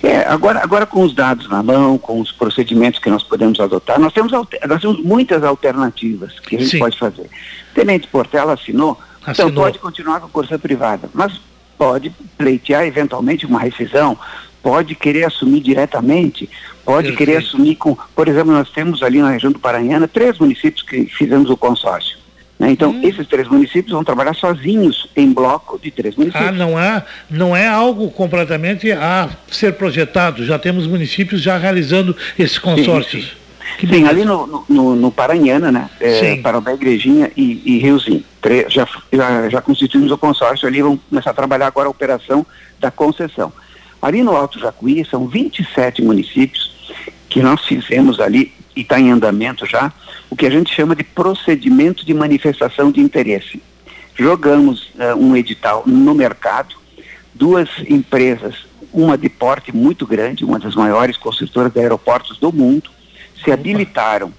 [0.07, 3.99] É, agora, agora com os dados na mão, com os procedimentos que nós podemos adotar,
[3.99, 6.79] nós temos, nós temos muitas alternativas que a gente Sim.
[6.79, 7.29] pode fazer.
[7.75, 9.51] Tenente Portela assinou, então assinou.
[9.51, 11.41] então pode continuar com a cursa privada, mas
[11.77, 14.17] pode pleitear eventualmente uma rescisão,
[14.63, 16.49] pode querer assumir diretamente,
[16.85, 17.19] pode Perfeito.
[17.19, 21.07] querer assumir com, por exemplo, nós temos ali na região do Paranhana três municípios que
[21.07, 22.17] fizemos o consórcio.
[22.59, 22.71] Né?
[22.71, 23.01] Então, hum.
[23.03, 26.49] esses três municípios vão trabalhar sozinhos em bloco de três municípios.
[26.49, 30.45] Ah, não é, não é algo completamente a ser projetado.
[30.45, 33.37] Já temos municípios já realizando esses consórcios.
[33.79, 33.95] Sim, sim.
[33.95, 35.91] sim ali no, no, no Paranhana, né?
[36.01, 38.25] É, Parobé, Igrejinha e, e Riozinho.
[38.69, 42.47] Já, já, já constituímos o consórcio ali, vamos começar a trabalhar agora a operação
[42.79, 43.53] da concessão.
[44.01, 46.73] Ali no Alto Jacuí são 27 municípios
[47.29, 49.93] que nós fizemos ali e está em andamento já,
[50.31, 53.63] o que a gente chama de procedimento de manifestação de interesse.
[54.15, 56.77] Jogamos uh, um edital no mercado,
[57.35, 58.55] duas empresas,
[58.93, 62.91] uma de porte muito grande, uma das maiores construtoras de aeroportos do mundo,
[63.43, 64.33] se habilitaram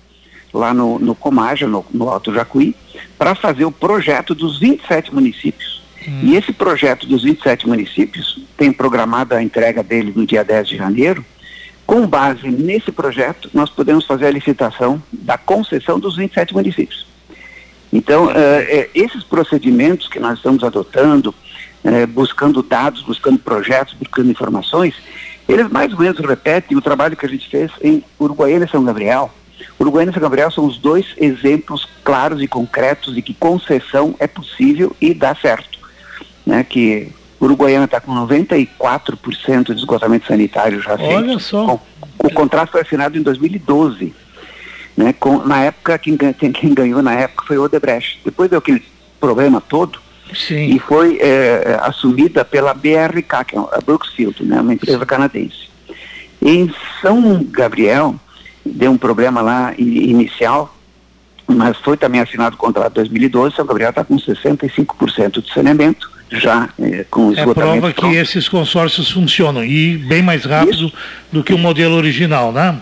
[0.53, 2.75] lá no, no Comaja, no, no Alto Jacuí,
[3.17, 5.81] para fazer o projeto dos 27 municípios.
[6.07, 6.21] Hum.
[6.23, 10.77] E esse projeto dos 27 municípios tem programada a entrega dele no dia 10 de
[10.77, 11.23] janeiro.
[11.88, 17.07] Com base nesse projeto, nós podemos fazer a licitação da concessão dos 27 municípios.
[17.93, 18.31] Então, uh,
[18.93, 21.33] esses procedimentos que nós estamos adotando,
[21.85, 24.95] uh, buscando dados, buscando projetos, buscando informações,
[25.47, 28.83] eles mais ou menos repetem o trabalho que a gente fez em Uruguaiana e São
[28.83, 29.31] Gabriel.
[29.79, 34.27] Uruguaiana e São Gabriel são os dois exemplos claros e concretos de que concessão é
[34.27, 35.79] possível e dá certo.
[36.45, 36.65] Né?
[36.65, 41.13] Que Uruguaiana está com 94% de esgotamento sanitário já feito.
[41.13, 41.75] Olha só.
[41.75, 41.81] O,
[42.27, 44.13] o contrato foi assinado em 2012.
[44.95, 45.13] Né?
[45.13, 48.19] Com, na época, quem, quem ganhou na época foi o Odebrecht.
[48.25, 48.83] Depois deu aquele
[49.19, 49.99] problema todo,
[50.33, 50.75] Sim.
[50.75, 55.67] e foi é, assumida pela BRK, que é a Brooksfield, né, uma empresa canadense.
[56.41, 58.15] Em São Gabriel,
[58.65, 60.75] deu um problema lá inicial,
[61.47, 66.69] mas foi também assinado o contrato 2012, São Gabriel está com 65% de saneamento, já
[66.80, 67.51] é, com esgotamento.
[67.51, 68.11] É prova pronto.
[68.11, 70.93] que esses consórcios funcionam e bem mais rápido Isso.
[71.32, 72.78] do que o modelo original, né?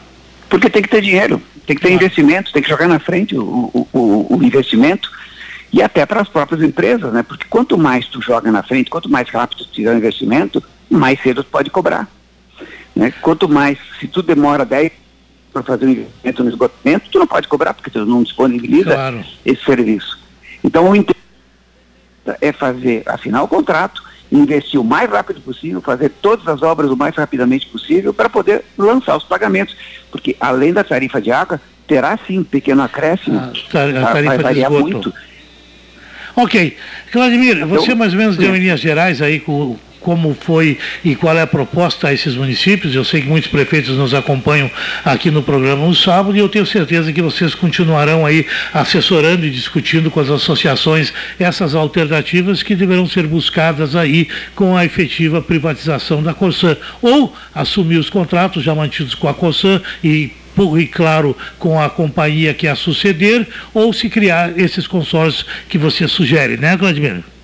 [0.49, 3.43] Porque tem que ter dinheiro, tem que ter investimento, tem que jogar na frente o,
[3.43, 5.11] o, o, o investimento
[5.71, 7.23] e até para as próprias empresas, né?
[7.23, 11.21] Porque quanto mais tu joga na frente, quanto mais rápido tu tiver o investimento, mais
[11.21, 12.07] cedo tu pode cobrar.
[12.95, 13.11] Né?
[13.21, 14.91] Quanto mais, se tu demora 10
[15.51, 19.23] para fazer um investimento no esgotamento, tu não pode cobrar, porque tu não disponibiliza claro.
[19.45, 20.17] esse serviço.
[20.63, 21.24] Então o interesse
[22.41, 26.97] é fazer, assinar o contrato, investir o mais rápido possível, fazer todas as obras o
[26.97, 29.75] mais rapidamente possível para poder lançar os pagamentos.
[30.11, 34.37] Porque além da tarifa de água, terá sim um pequeno acréscimo, a, a tarifa vai
[34.37, 35.13] variar muito
[36.35, 36.77] Ok.
[37.13, 41.35] Vladimir, você mais ou menos deu em linhas gerais aí com, como foi e qual
[41.35, 42.93] é a proposta a esses municípios.
[42.93, 44.69] Eu sei que muitos prefeitos nos acompanham
[45.03, 49.49] aqui no programa no sábado e eu tenho certeza que vocês continuarão aí assessorando e
[49.49, 56.21] discutindo com as associações essas alternativas que deverão ser buscadas aí com a efetiva privatização
[56.21, 60.31] da Corsan ou assumir os contratos já mantidos com a Corsan e
[60.79, 66.07] e claro com a companhia que a suceder, ou se criar esses consórcios que você
[66.07, 67.34] sugere, né, Vladimir?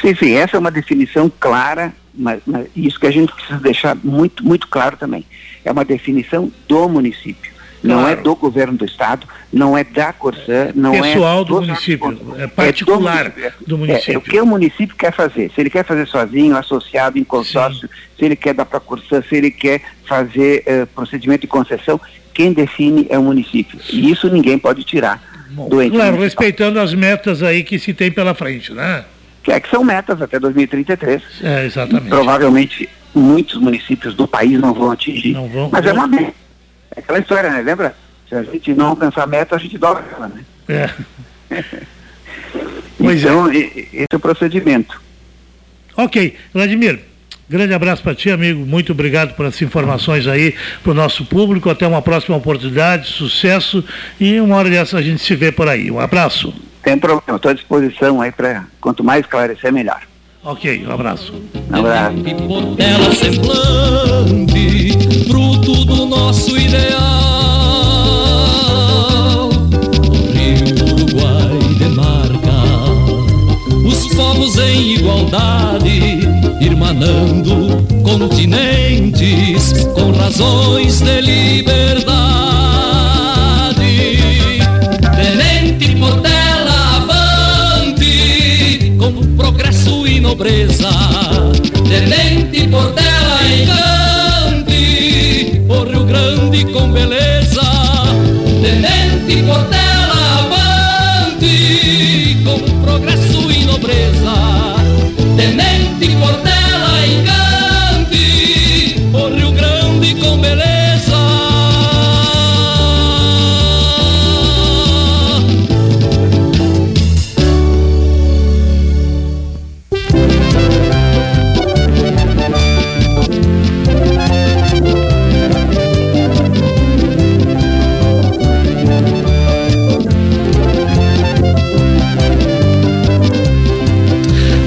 [0.00, 3.96] Sim, sim, essa é uma definição clara, mas, mas isso que a gente precisa deixar
[3.96, 5.24] muito, muito claro também.
[5.64, 7.56] É uma definição do município.
[7.82, 8.00] Claro.
[8.00, 11.60] Não é do governo do estado, não é da Corsã, não Pessoal é Pessoal do
[11.60, 14.12] município, é particular é do, município.
[14.12, 15.50] É, é, o que o município quer fazer.
[15.54, 17.94] Se ele quer fazer sozinho, associado, em consórcio, Sim.
[18.18, 22.00] se ele quer dar para a Corsã, se ele quer fazer uh, procedimento de concessão,
[22.34, 23.78] quem define é o município.
[23.90, 26.44] E isso ninguém pode tirar Bom, do ente Claro, municipal.
[26.44, 29.04] respeitando as metas aí que se tem pela frente, né?
[29.46, 31.22] Que é que são metas até 2033.
[31.40, 32.08] É, exatamente.
[32.08, 35.34] Provavelmente muitos municípios do país não vão atingir.
[35.34, 36.34] Não vão, mas é uma meta.
[36.96, 37.62] É aquela história, né?
[37.62, 37.94] Lembra?
[38.28, 40.44] Se a gente não alcançar a meta, a gente dobra ela, né?
[40.68, 40.90] É.
[42.98, 43.56] então, é.
[43.56, 45.00] esse é o procedimento.
[45.96, 46.36] Ok.
[46.52, 46.98] Vladimir,
[47.48, 48.66] Grande abraço para ti, amigo.
[48.66, 51.70] Muito obrigado por essas informações aí para o nosso público.
[51.70, 53.84] Até uma próxima oportunidade, sucesso
[54.18, 55.88] e uma hora dessa a gente se vê por aí.
[55.88, 56.52] Um abraço.
[56.86, 60.02] Tem problema, estou à disposição aí para quanto mais esclarecer, melhor.
[60.44, 61.34] Ok, um abraço.
[61.68, 62.16] Um abraço.
[63.16, 64.92] Semblante,
[65.26, 67.00] fruto do nosso ideal.
[69.48, 70.62] O rio
[70.94, 72.54] Uruguai demarca
[73.84, 76.20] os povos em igualdade
[76.60, 82.55] irmanando continentes com razões de liberdade.
[90.36, 90.88] E nobreza.
[91.88, 94.82] Tenente Portela encante
[95.68, 97.15] o Rio Grande com beleza.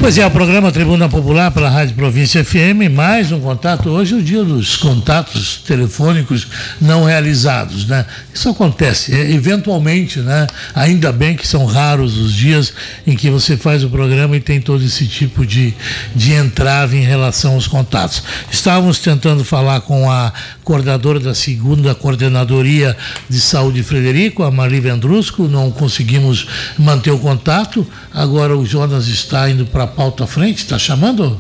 [0.10, 3.90] Pois é, o programa Tribuna Popular pela Rádio Província FM, mais um contato.
[3.90, 6.48] Hoje é o dia dos contatos telefônicos
[6.82, 8.08] não realizados, né?
[8.34, 10.48] Isso acontece, é, eventualmente, né?
[10.74, 12.74] Ainda bem que são raros os dias
[13.06, 15.76] em que você faz o programa e tem todo esse tipo de,
[16.16, 18.24] de entrave em relação aos contatos.
[18.52, 20.34] Estávamos tentando falar com a
[20.70, 22.96] coordenadora da segunda coordenadoria
[23.28, 26.46] de saúde Frederico, a Marli Vendrusco, não conseguimos
[26.78, 27.88] manter o contato.
[28.14, 31.40] Agora o Jonas está indo para a pauta frente, está chamando?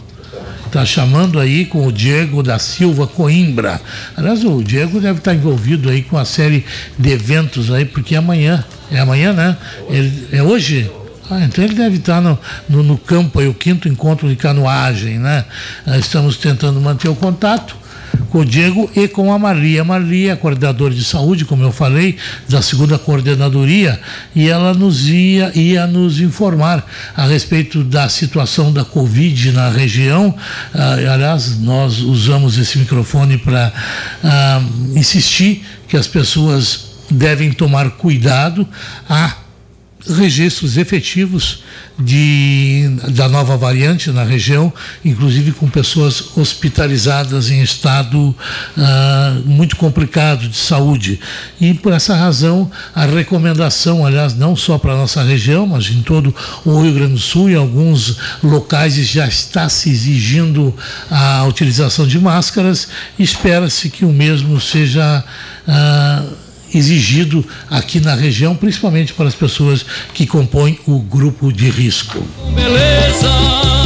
[0.65, 3.79] Está chamando aí com o Diego da Silva Coimbra.
[4.17, 6.65] Aliás, o Diego deve estar envolvido aí com a série
[6.97, 8.65] de eventos aí, porque é amanhã.
[8.91, 9.55] É amanhã, né?
[9.91, 10.89] Ele, é hoje?
[11.29, 12.35] Ah, então ele deve estar no,
[12.67, 15.45] no, no campo aí, o quinto encontro de canoagem, né?
[15.85, 17.77] Ah, estamos tentando manter o contato
[18.29, 19.83] com o Diego e com a Maria.
[19.83, 22.17] Maria coordenadora de saúde, como eu falei,
[22.47, 23.99] da segunda coordenadoria,
[24.35, 26.85] e ela nos ia, ia nos informar
[27.15, 30.35] a respeito da situação da Covid na região.
[30.73, 33.71] Ah, aliás, nós usamos esse microfone para
[34.23, 34.61] ah,
[34.95, 38.67] insistir que as pessoas devem tomar cuidado.
[39.09, 39.49] a
[40.07, 41.63] registros efetivos
[41.99, 44.71] de, da nova variante na região,
[45.03, 48.35] inclusive com pessoas hospitalizadas em estado uh,
[49.45, 51.19] muito complicado de saúde.
[51.59, 56.01] E por essa razão, a recomendação, aliás, não só para a nossa região, mas em
[56.01, 60.73] todo o Rio Grande do Sul, em alguns locais já está se exigindo
[61.11, 65.23] a utilização de máscaras, espera-se que o mesmo seja.
[65.67, 72.23] Uh, exigido aqui na região, principalmente para as pessoas que compõem o grupo de risco.
[72.53, 73.78] Beleza.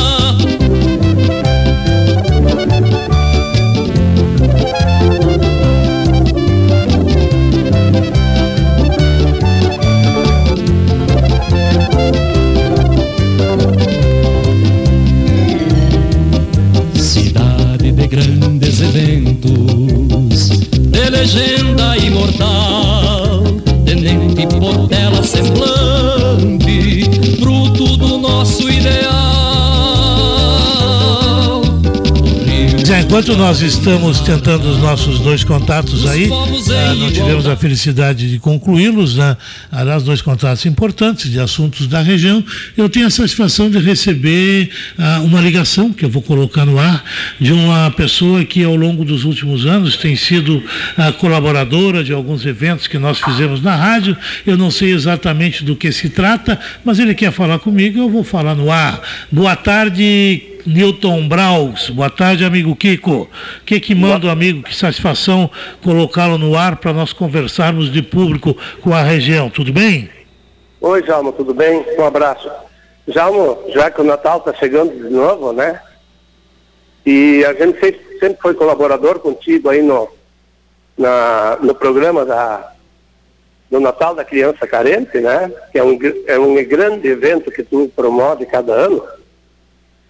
[33.13, 38.39] Enquanto nós estamos tentando os nossos dois contatos aí, ah, não tivemos a felicidade de
[38.39, 39.37] concluí-los, né?
[39.71, 42.43] Aliás, dois contatos importantes de assuntos da região.
[42.75, 47.03] Eu tenho a satisfação de receber ah, uma ligação que eu vou colocar no ar
[47.39, 50.63] de uma pessoa que ao longo dos últimos anos tem sido
[50.97, 54.17] ah, colaboradora de alguns eventos que nós fizemos na rádio.
[54.43, 58.23] Eu não sei exatamente do que se trata, mas ele quer falar comigo, eu vou
[58.23, 58.99] falar no ar.
[59.31, 61.89] Boa tarde, Newton Braus.
[61.89, 63.21] Boa tarde, amigo Kiko.
[63.21, 63.29] O
[63.65, 64.63] que que manda o amigo?
[64.63, 65.49] Que satisfação
[65.83, 69.49] colocá-lo no ar para nós conversarmos de público com a região.
[69.49, 70.09] Tudo bem?
[70.79, 71.85] Oi, Jalmo, tudo bem?
[71.97, 72.49] Um abraço.
[73.07, 75.81] Jalmo, já que o Natal está chegando de novo, né?
[77.05, 80.07] E a gente sempre foi colaborador contigo aí no,
[80.97, 82.71] na, no programa da,
[83.69, 85.51] do Natal da Criança Carente, né?
[85.71, 89.03] Que é um, é um grande evento que tu promove cada ano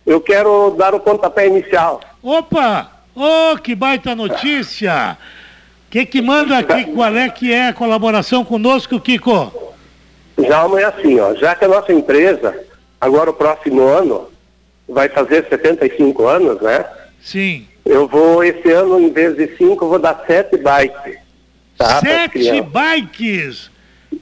[0.05, 2.01] eu quero dar o pontapé inicial.
[2.21, 2.91] Opa!
[3.15, 5.17] Oh, que baita notícia!
[5.87, 6.85] O que, que manda aqui?
[6.85, 9.51] Qual é que é a colaboração conosco, Kiko?
[10.39, 12.57] Já é assim, ó, já que a nossa empresa,
[12.99, 14.29] agora o próximo ano,
[14.89, 16.83] vai fazer 75 anos, né?
[17.21, 17.67] Sim.
[17.85, 21.17] Eu vou, esse ano, em vez de cinco, vou dar sete bikes.
[21.77, 23.69] Tá, sete bikes?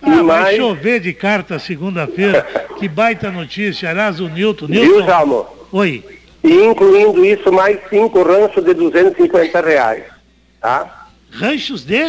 [0.01, 0.25] Ah, mais...
[0.25, 2.45] vai chover de carta segunda-feira.
[2.79, 3.89] que baita notícia.
[3.89, 4.67] Aliás, o Nilton.
[4.67, 4.85] Nilton...
[4.85, 5.60] Viu, Jalmo?
[5.71, 6.03] Oi.
[6.43, 10.03] E incluindo isso, mais cinco ranchos de 250 reais.
[10.59, 11.07] Tá?
[11.31, 12.03] Ranchos de?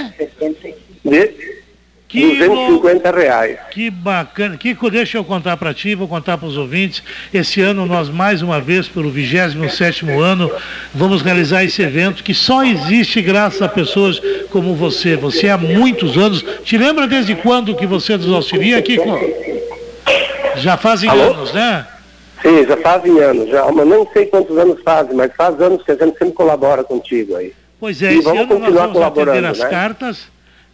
[1.05, 1.53] De
[2.13, 3.59] que 250 reais.
[3.71, 4.59] Que bacana.
[4.59, 7.03] Kiko, deixa eu contar para ti, vou contar para os ouvintes.
[7.33, 10.51] Esse ano nós, mais uma vez, pelo 27 ano,
[10.95, 14.21] vamos realizar esse evento que só existe graças a pessoas
[14.51, 15.17] como você.
[15.17, 16.45] Você há muitos anos.
[16.63, 19.19] Te lembra desde quando que você nos auxilia, Kiko?
[20.57, 21.33] Já fazem Alô?
[21.33, 21.87] anos, né?
[22.43, 25.93] Sim, já fazem anos, já, mas não sei quantos anos fazem, mas faz anos que
[25.93, 27.55] a gente sempre colabora contigo aí.
[27.79, 29.69] Pois é, e esse vamos ano nós vamos atender as né?
[29.69, 30.29] cartas.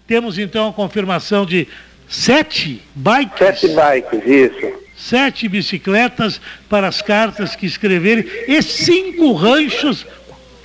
[0.07, 1.69] Temos então a confirmação de
[2.09, 3.39] sete bikes.
[3.39, 4.79] Sete bikes, isso.
[4.97, 10.07] Sete bicicletas para as cartas que escreverem e cinco ranchos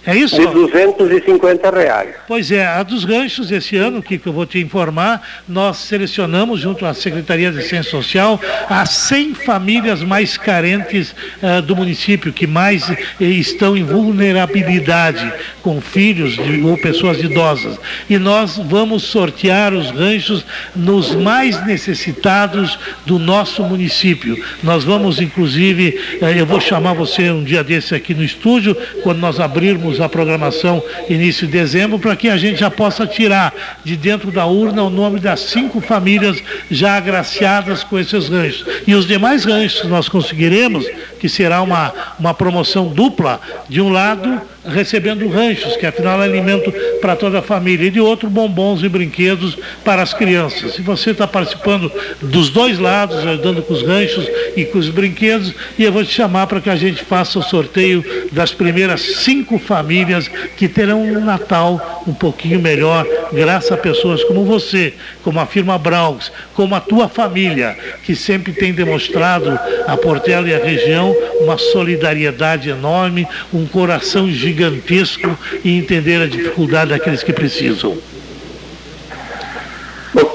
[0.05, 0.35] é isso?
[0.35, 2.15] De 250 reais.
[2.27, 6.85] Pois é, a dos ranchos esse ano, que eu vou te informar, nós selecionamos junto
[6.85, 8.39] à Secretaria de Ciência Social
[8.69, 15.31] as 100 famílias mais carentes uh, do município, que mais uh, estão em vulnerabilidade,
[15.61, 17.79] com filhos de, ou pessoas idosas.
[18.09, 24.43] E nós vamos sortear os ranchos nos mais necessitados do nosso município.
[24.61, 29.19] Nós vamos, inclusive, uh, eu vou chamar você um dia desse aqui no estúdio, quando
[29.19, 33.53] nós abrirmos a programação início de dezembro para que a gente já possa tirar
[33.83, 38.65] de dentro da urna o nome das cinco famílias já agraciadas com esses ranchos.
[38.87, 40.85] E os demais ranchos nós conseguiremos,
[41.19, 43.39] que será uma, uma promoção dupla,
[43.69, 46.71] de um lado recebendo ranchos, que afinal é alimento
[47.01, 50.73] para toda a família, e de outro bombons e brinquedos para as crianças.
[50.73, 51.91] Se você está participando
[52.21, 56.13] dos dois lados, ajudando com os ranchos e com os brinquedos, e eu vou te
[56.13, 61.23] chamar para que a gente faça o sorteio das primeiras cinco famílias que terão um
[61.23, 66.81] Natal um pouquinho melhor, graças a pessoas como você, como a firma Braux, como a
[66.81, 69.57] tua família, que sempre tem demonstrado
[69.87, 76.91] a Portela e a região uma solidariedade enorme, um coração gigantesco e entender a dificuldade
[76.91, 77.97] daqueles que precisam.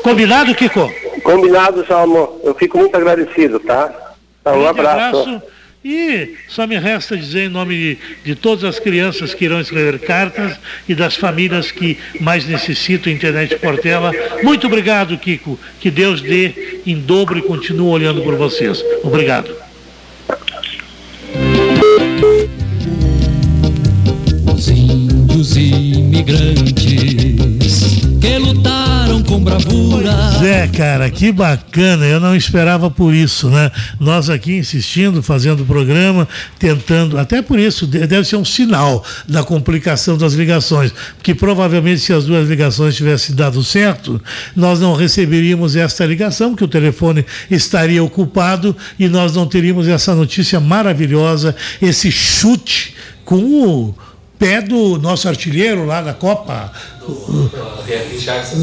[0.03, 0.93] Combinado, Kiko?
[1.23, 2.41] Combinado, Salmo.
[2.43, 3.93] Eu fico muito agradecido, tá?
[4.43, 5.21] tá um abraço.
[5.21, 5.43] abraço.
[5.85, 10.01] E só me resta dizer em nome de, de, todas as crianças que irão escrever
[10.01, 10.59] cartas
[10.89, 14.13] e das famílias que mais necessitam internet Portela.
[14.43, 15.59] Muito obrigado, Kiko.
[15.79, 18.85] Que Deus dê em dobro e continue olhando por vocês.
[19.05, 19.68] Obrigado.
[25.39, 26.89] Índios imigrantes
[28.21, 30.11] que lutaram com bravura.
[30.41, 32.05] Zé, cara, que bacana.
[32.07, 33.71] Eu não esperava por isso, né?
[34.01, 36.27] Nós aqui insistindo, fazendo o programa,
[36.59, 37.17] tentando.
[37.17, 40.93] Até por isso, deve ser um sinal da complicação das ligações.
[41.15, 44.21] Porque provavelmente, se as duas ligações tivessem dado certo,
[44.57, 50.17] nós não receberíamos esta ligação, que o telefone estaria ocupado e nós não teríamos essa
[50.17, 52.95] notícia maravilhosa, esse chute
[53.25, 53.95] com o
[54.39, 56.73] pé do nosso artilheiro lá na Copa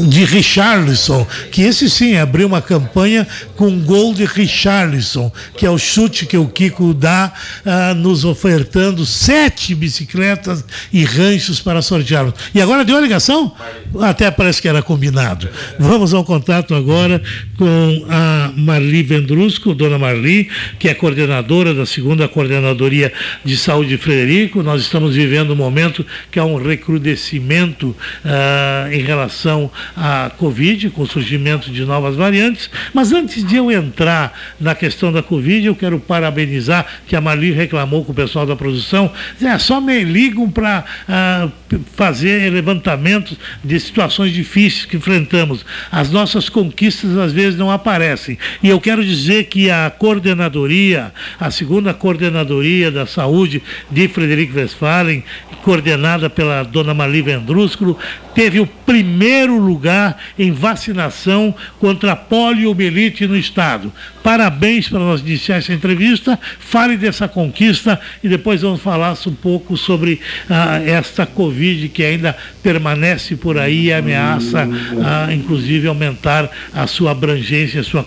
[0.08, 5.70] de Richarlison, que esse sim abriu uma campanha com um gol de Richarlison, que é
[5.70, 7.32] o chute que o Kiko dá,
[7.64, 12.34] uh, nos ofertando sete bicicletas e ranchos para sortearmos.
[12.54, 13.52] E agora deu a ligação?
[14.00, 15.48] Até parece que era combinado.
[15.78, 17.20] Vamos ao contato agora
[17.58, 20.48] com a Marli Vendrusco, dona Marli,
[20.78, 23.12] que é coordenadora da segunda coordenadoria
[23.44, 24.62] de saúde de Frederico.
[24.62, 27.88] Nós estamos vivendo um momento que há um recrudescimento
[28.24, 32.70] uh, uh, em relação à Covid, com o surgimento de novas variantes.
[32.92, 37.52] Mas antes de eu entrar na questão da Covid, eu quero parabenizar, que a Marli
[37.52, 39.10] reclamou com o pessoal da produção,
[39.40, 45.64] é, só me ligam para uh, fazer levantamentos de situações difíceis que enfrentamos.
[45.90, 48.38] As nossas conquistas às vezes não aparecem.
[48.62, 55.24] E eu quero dizer que a coordenadoria, a segunda coordenadoria da saúde de Frederico Westphalen,
[55.62, 57.98] coordenada pela dona Marli Vendrúsculo,
[58.34, 63.92] teve o primeiro lugar em vacinação contra a poliomielite no estado.
[64.22, 66.38] Parabéns para nós iniciar essa entrevista.
[66.58, 70.20] Fale dessa conquista e depois vamos falar um pouco sobre
[70.50, 74.68] ah, esta Covid que ainda permanece por aí e ameaça,
[75.04, 78.04] ah, inclusive, aumentar a sua abrangência, a sua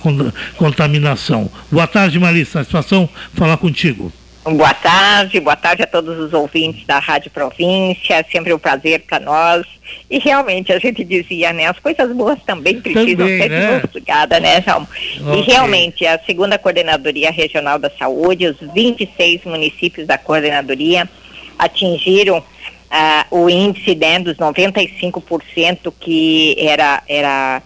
[0.58, 1.50] contaminação.
[1.72, 2.52] Boa tarde, Marisa.
[2.52, 4.12] Satisfação falar contigo.
[4.56, 9.02] Boa tarde, boa tarde a todos os ouvintes da Rádio Província, é sempre um prazer
[9.02, 9.66] para nós.
[10.10, 13.82] E realmente a gente dizia, né, as coisas boas também precisam também, ser né?
[13.86, 14.88] divulgadas, né, João?
[15.22, 15.40] Okay.
[15.40, 21.08] E realmente a segunda coordenadoria regional da saúde, os 26 municípios da coordenadoria
[21.58, 22.44] atingiram uh,
[23.30, 27.62] o índice né, dos 95% que era era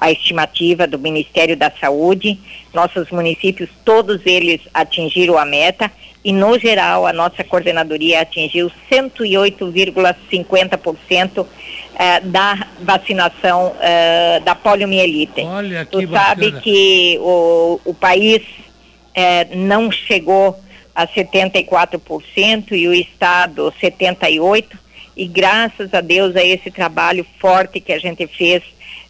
[0.00, 2.38] a estimativa do Ministério da Saúde.
[2.72, 5.92] Nossos municípios, todos eles atingiram a meta
[6.24, 11.46] e, no geral, a nossa coordenadoria atingiu 108,50%
[12.00, 15.42] eh, da vacinação uh, da poliomielite.
[15.42, 18.42] Olha que Tu sabe que o, o país
[19.14, 20.58] eh, não chegou
[20.94, 24.64] a 74% e o Estado 78%,
[25.16, 28.62] e graças a Deus a esse trabalho forte que a gente fez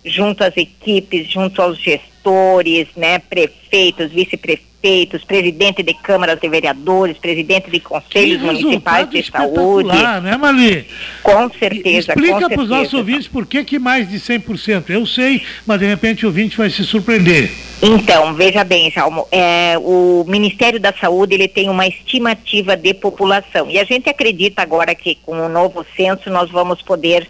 [0.04, 7.70] junto às equipes, junto aos gestores, né, prefeitos, vice-prefeitos, presidente de câmaras de vereadores, presidente
[7.70, 9.88] de conselhos municipais de saúde.
[10.20, 10.86] né, Mali?
[11.22, 14.90] Com certeza, Explica para os nossos ouvintes por que, que mais de 100%.
[14.90, 17.50] Eu sei, mas de repente o ouvinte vai se surpreender.
[17.80, 23.70] Então, veja bem, Jalmo, é, o Ministério da Saúde ele tem uma estimativa de população
[23.70, 27.28] e a gente acredita agora que com o novo censo nós vamos poder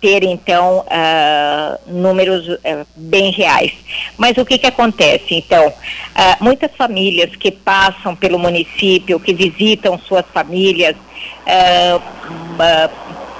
[0.00, 3.72] ter então uh, números uh, bem reais.
[4.16, 5.34] Mas o que que acontece?
[5.34, 10.96] Então, uh, muitas famílias que passam pelo município, que visitam suas famílias,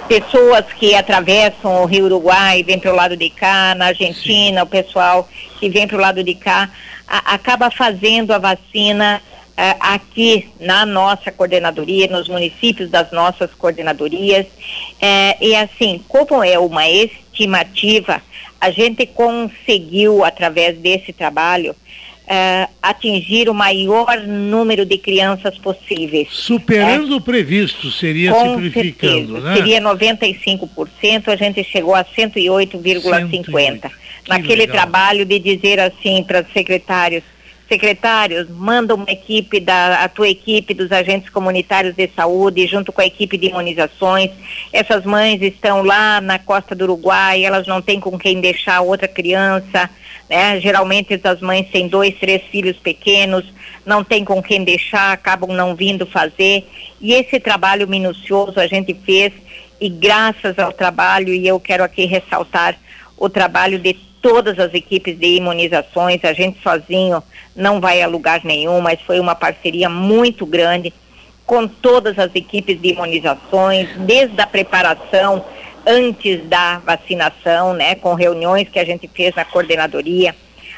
[0.09, 4.67] pessoas que atravessam o Rio Uruguai, vêm para o lado de cá, na Argentina, Sim.
[4.67, 5.29] o pessoal
[5.59, 6.69] que vem para o lado de cá,
[7.07, 9.23] a, acaba fazendo a vacina
[9.79, 14.47] aqui na nossa coordenadoria, nos municípios das nossas coordenadorias.
[14.47, 18.23] Uh, e assim, como é uma estimativa,
[18.61, 26.29] a gente conseguiu, através desse trabalho, uh, atingir o maior número de crianças possíveis.
[26.31, 29.41] Superando é, o previsto, seria simplificando, certeza.
[29.41, 29.57] né?
[29.57, 33.91] Seria 95%, a gente chegou a 108,50%.
[34.29, 34.77] Naquele legal.
[34.77, 37.25] trabalho de dizer assim para os secretários,
[37.71, 43.01] secretários, manda uma equipe da a tua equipe dos agentes comunitários de saúde junto com
[43.01, 44.33] a equipe de imunizações.
[44.73, 49.07] Essas mães estão lá na costa do Uruguai, elas não têm com quem deixar outra
[49.07, 49.89] criança,
[50.29, 50.61] né?
[50.61, 53.45] Geralmente essas mães têm dois, três filhos pequenos,
[53.87, 56.69] não tem com quem deixar, acabam não vindo fazer.
[57.01, 59.33] E esse trabalho minucioso a gente fez
[59.81, 62.77] e graças ao trabalho e eu quero aqui ressaltar
[63.17, 67.23] o trabalho de todas as equipes de imunizações, a gente sozinho
[67.55, 70.93] não vai a lugar nenhum, mas foi uma parceria muito grande
[71.47, 75.45] com todas as equipes de imunizações, desde a preparação
[75.87, 80.35] antes da vacinação, né, com reuniões que a gente fez na coordenadoria,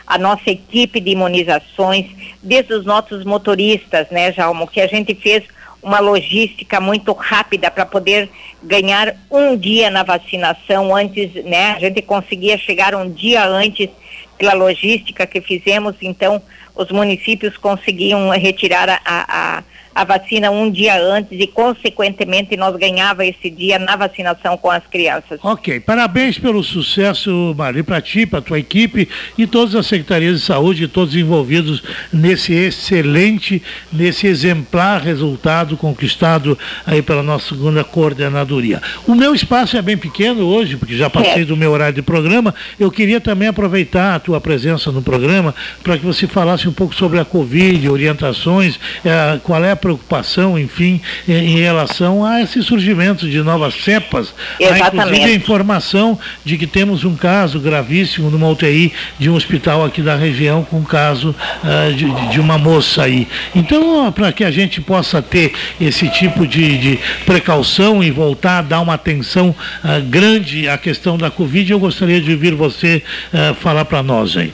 [0.07, 2.07] a nossa equipe de imunizações,
[2.43, 5.45] desde os nossos motoristas, né, Jalmo, que a gente fez
[5.83, 8.31] uma logística muito rápida para poder
[8.63, 11.73] ganhar um dia na vacinação antes, né?
[11.73, 13.91] A gente conseguia chegar um dia antes
[14.39, 16.41] pela logística que fizemos, então
[16.75, 19.65] os municípios conseguiam retirar a, a,
[19.95, 24.87] a vacina um dia antes e, consequentemente, nós ganhava esse dia na vacinação com as
[24.87, 25.39] crianças.
[25.43, 30.47] Ok, parabéns pelo sucesso, Mari, para ti, para tua equipe e todas as secretarias de
[30.47, 31.83] saúde, todos envolvidos
[32.13, 33.63] nesse excelente,
[33.93, 38.81] nesse exemplar resultado conquistado aí pela nossa segunda coordenadoria.
[39.07, 41.45] O meu espaço é bem pequeno hoje, porque já passei é.
[41.45, 42.55] do meu horário de programa.
[42.79, 46.95] Eu queria também aproveitar a tua presença no programa para que você falasse um pouco
[46.95, 53.29] sobre a Covid, orientações, eh, qual é a preocupação, enfim, em, relação a esse surgimento
[53.29, 54.33] de novas cepas.
[54.59, 54.83] Exatamente.
[54.83, 59.85] Há inclusive a informação de que temos um caso gravíssimo numa UTI de um hospital
[59.85, 61.35] aqui da região com um caso
[61.65, 63.27] uh, de, de, uma moça aí.
[63.55, 68.63] Então, para que a gente possa ter esse tipo de, de, precaução e voltar a
[68.63, 73.03] dar uma atenção uh, grande à questão da Covid, eu gostaria de ouvir você
[73.33, 74.53] uh, falar para nós aí.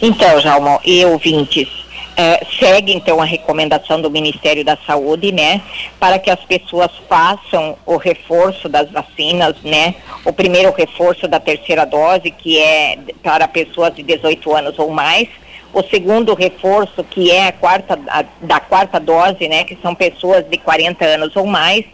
[0.00, 1.68] Então, Jalmo, e ouvintes,
[2.16, 5.60] é, segue então a recomendação do Ministério da Saúde, né,
[5.98, 11.84] para que as pessoas façam o reforço das vacinas, né, o primeiro reforço da terceira
[11.84, 15.28] dose, que é para pessoas de 18 anos ou mais,
[15.72, 20.44] o segundo reforço, que é a quarta, a, da quarta dose, né, que são pessoas
[20.48, 21.84] de 40 anos ou mais,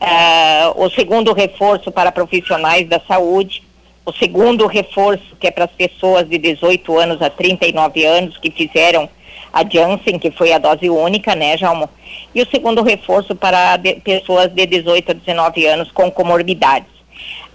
[0.00, 3.62] uh, o segundo reforço para profissionais da saúde,
[4.06, 8.50] o segundo reforço, que é para as pessoas de 18 anos a 39 anos que
[8.50, 9.08] fizeram
[9.52, 11.88] a Janssen, que foi a dose única, né, Jalmo?
[12.34, 16.98] E o segundo reforço para de, pessoas de 18 a 19 anos com comorbidades.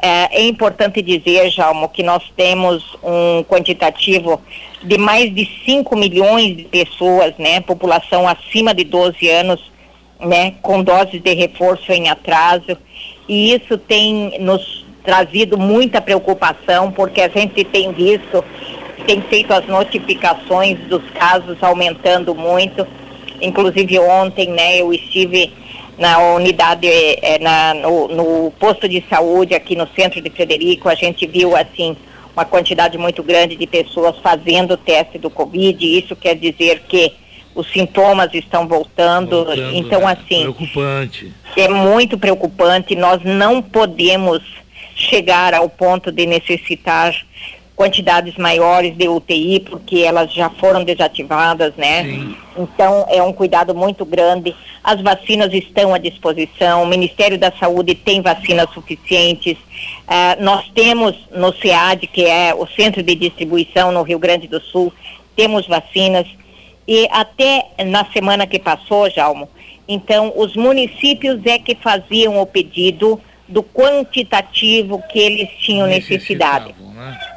[0.02, 4.42] É, é importante dizer, Jalmo, que nós temos um quantitativo
[4.84, 9.72] de mais de 5 milhões de pessoas, né, população acima de 12 anos,
[10.20, 12.78] né, com doses de reforço em atraso,
[13.28, 18.44] e isso tem nos trazido muita preocupação, porque a gente tem visto
[19.06, 22.86] tem feito as notificações dos casos aumentando muito.
[23.42, 25.52] Inclusive ontem, né, eu estive
[25.98, 30.96] na unidade, é, na, no, no, posto de saúde aqui no centro de Frederico, a
[30.96, 31.96] gente viu assim
[32.36, 35.86] uma quantidade muito grande de pessoas fazendo o teste do Covid.
[35.86, 37.14] Isso quer dizer que
[37.54, 39.46] os sintomas estão voltando.
[39.46, 40.18] voltando então, né?
[40.20, 40.42] assim.
[40.42, 41.32] Preocupante.
[41.56, 42.96] É muito preocupante.
[42.96, 44.42] Nós não podemos
[44.96, 47.16] chegar ao ponto de necessitar
[47.76, 52.04] quantidades maiores de UTI, porque elas já foram desativadas, né?
[52.04, 52.36] Sim.
[52.58, 54.56] Então é um cuidado muito grande.
[54.84, 59.58] As vacinas estão à disposição, o Ministério da Saúde tem vacinas suficientes.
[59.58, 64.62] Uh, nós temos no SEAD, que é o centro de distribuição no Rio Grande do
[64.62, 64.94] Sul,
[65.36, 66.28] temos vacinas.
[66.88, 69.50] E até na semana que passou, Jalmo,
[69.88, 76.76] então os municípios é que faziam o pedido do quantitativo que eles tinham necessidade.
[76.80, 77.33] Né?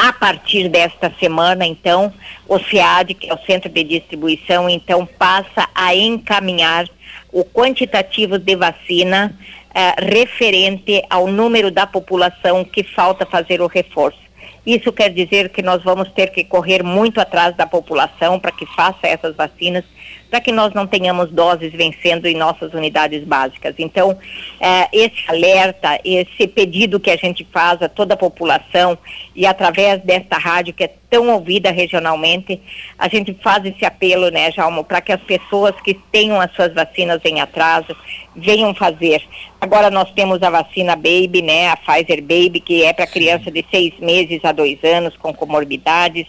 [0.00, 2.14] A partir desta semana, então,
[2.46, 6.88] o SEAD, que é o Centro de Distribuição, então passa a encaminhar
[7.32, 9.36] o quantitativo de vacina
[9.74, 14.20] eh, referente ao número da população que falta fazer o reforço.
[14.64, 18.66] Isso quer dizer que nós vamos ter que correr muito atrás da população para que
[18.66, 19.84] faça essas vacinas,
[20.30, 23.74] para que nós não tenhamos doses vencendo em nossas unidades básicas.
[23.78, 24.18] Então,
[24.60, 28.98] eh, esse alerta, esse pedido que a gente faz a toda a população
[29.34, 32.60] e através desta rádio que é tão ouvida regionalmente.
[32.98, 36.72] A gente faz esse apelo, né, Jalmo, para que as pessoas que tenham as suas
[36.74, 37.96] vacinas em atraso
[38.36, 39.22] venham fazer.
[39.60, 43.64] Agora nós temos a vacina Baby, né, a Pfizer Baby, que é para criança de
[43.70, 46.26] seis meses a dois anos com comorbidades.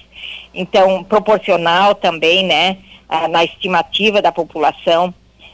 [0.53, 2.77] Então, proporcional também, né,
[3.29, 5.13] na estimativa da população.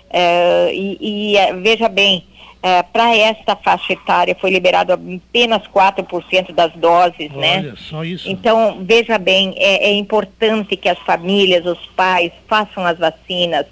[0.09, 2.25] Uh, e, e uh, veja bem,
[2.57, 7.57] uh, para esta faixa etária foi liberado apenas 4% das doses, né?
[7.57, 7.73] Olha, né?
[7.77, 8.29] Só isso.
[8.29, 13.65] Então, veja bem, é, é, importante que as famílias, os pais façam as vacinas.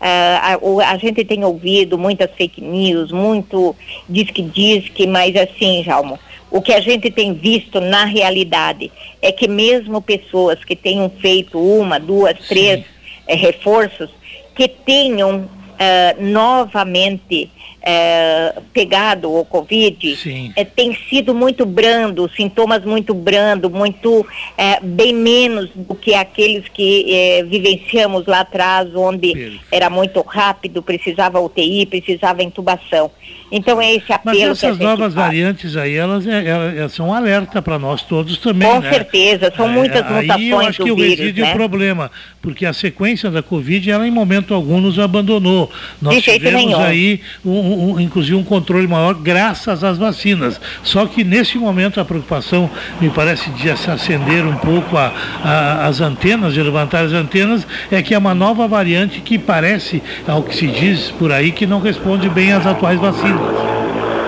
[0.00, 0.58] A,
[0.90, 3.76] a, gente tem ouvido muitas fake news, muito
[4.08, 6.18] diz que diz que, mas assim, Jalmo,
[6.50, 8.90] o que a gente tem visto na realidade
[9.20, 12.82] é que mesmo pessoas que tenham feito uma, duas, três
[13.26, 14.10] é, reforços,
[14.54, 15.48] que tenham
[15.80, 24.26] uh, novamente uh, pegado o Covid, uh, tem sido muito brando, sintomas muito brando, muito
[24.82, 31.86] bem menos do que aqueles que vivenciamos lá atrás, onde era muito rápido, precisava UTI,
[31.86, 33.10] precisava intubação.
[33.50, 37.14] Então é esse apelo Mas essas novas variantes aí, elas, é, elas, elas são um
[37.14, 38.92] alerta para nós todos também, Com né?
[38.92, 41.50] certeza, são muitas é, mutações aí eu acho que o reside né?
[41.50, 42.10] o problema,
[42.40, 45.70] porque a sequência da Covid, ela em momento algum nos abandonou.
[46.00, 46.80] Nós De tivemos nenhum.
[46.80, 50.60] aí, um, um, inclusive, um controle maior graças às vacinas.
[50.82, 52.70] Só que nesse momento a preocupação,
[53.00, 55.12] me parece, de se acender um pouco a,
[55.42, 60.02] a, as antenas, de levantar as antenas, é que é uma nova variante que parece,
[60.26, 63.39] ao que se diz por aí, que não responde bem às atuais vacinas.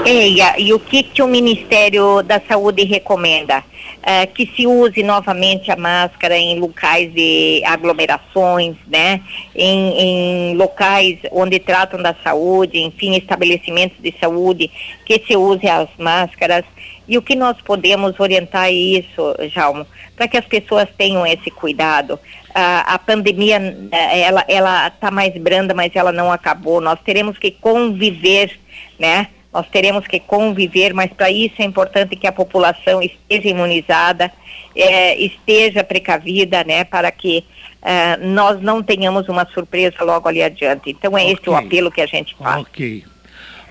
[0.04, 3.64] Eia, e o que, que o Ministério da Saúde recomenda?
[4.02, 9.20] Uh, que se use novamente a máscara em locais de aglomerações, né?
[9.54, 14.68] Em, em, locais onde tratam da saúde, enfim, estabelecimentos de saúde,
[15.06, 16.64] que se use as máscaras.
[17.06, 19.86] E o que nós podemos orientar é isso, Jalmo,
[20.16, 22.14] para que as pessoas tenham esse cuidado.
[22.14, 23.58] Uh, a pandemia,
[23.90, 26.80] ela ela está mais branda, mas ela não acabou.
[26.80, 28.50] Nós teremos que conviver,
[28.98, 29.28] né?
[29.52, 34.32] Nós teremos que conviver, mas para isso é importante que a população esteja imunizada,
[34.74, 37.44] é, esteja precavida, né, para que
[37.82, 40.90] é, nós não tenhamos uma surpresa logo ali adiante.
[40.90, 41.34] Então é okay.
[41.34, 42.62] esse o apelo que a gente faz.
[42.62, 43.04] Ok.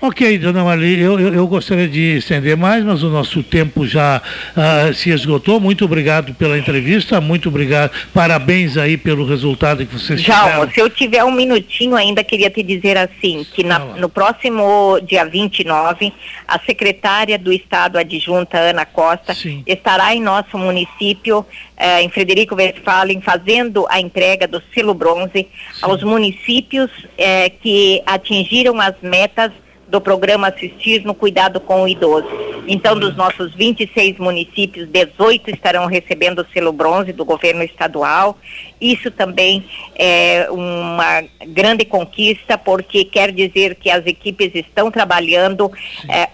[0.04, 4.20] Ok, dona Marli, eu, eu, eu, gostaria de estender mais, mas o nosso tempo já
[4.50, 5.60] uh, se esgotou.
[5.60, 7.92] Muito obrigado pela entrevista, muito obrigado.
[8.12, 10.68] Parabéns aí pelo resultado que vocês tiveram.
[10.68, 15.24] se eu tiver um minutinho ainda, queria te dizer assim, que na, no próximo dia
[15.24, 16.12] 29,
[16.48, 19.62] a secretária do Estado adjunta, Ana Costa, Sim.
[19.64, 25.46] estará em nosso município, uh, em Frederico Westphalen, fazendo a entrega do selo bronze Sim.
[25.80, 29.52] aos municípios uh, que atingiram as metas
[29.92, 32.26] do programa Assistir no Cuidado com o Idoso.
[32.66, 38.38] Então, dos nossos 26 municípios, 18 estarão recebendo o selo bronze do governo estadual.
[38.80, 39.62] Isso também
[39.94, 45.70] é uma grande conquista, porque quer dizer que as equipes estão trabalhando
[46.08, 46.30] é,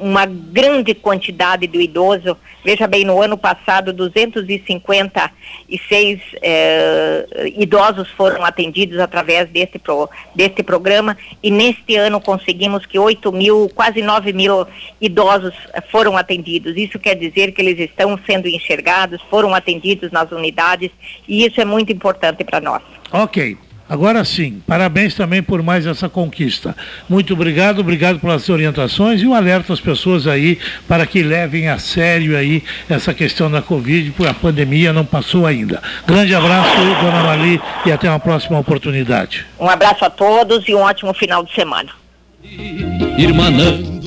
[0.00, 2.36] uma grande quantidade do idoso.
[2.64, 7.26] Veja bem, no ano passado, 256 é,
[7.56, 13.70] idosos foram atendidos através deste, pro, deste programa e neste ano conseguimos que 8 mil,
[13.74, 14.66] quase 9 mil
[15.00, 15.54] idosos
[15.90, 16.76] foram atendidos.
[16.76, 20.90] Isso quer dizer que eles estão sendo enxergados, foram atendidos nas unidades
[21.26, 22.82] e isso é muito importante para nós.
[23.12, 23.56] Ok.
[23.88, 26.76] Agora sim, parabéns também por mais essa conquista.
[27.08, 31.78] Muito obrigado, obrigado pelas orientações e um alerta às pessoas aí para que levem a
[31.78, 35.82] sério aí essa questão da Covid, porque a pandemia não passou ainda.
[36.06, 39.46] Grande abraço, dona Mali, e até uma próxima oportunidade.
[39.58, 41.90] Um abraço a todos e um ótimo final de semana
[43.18, 44.02] irmanando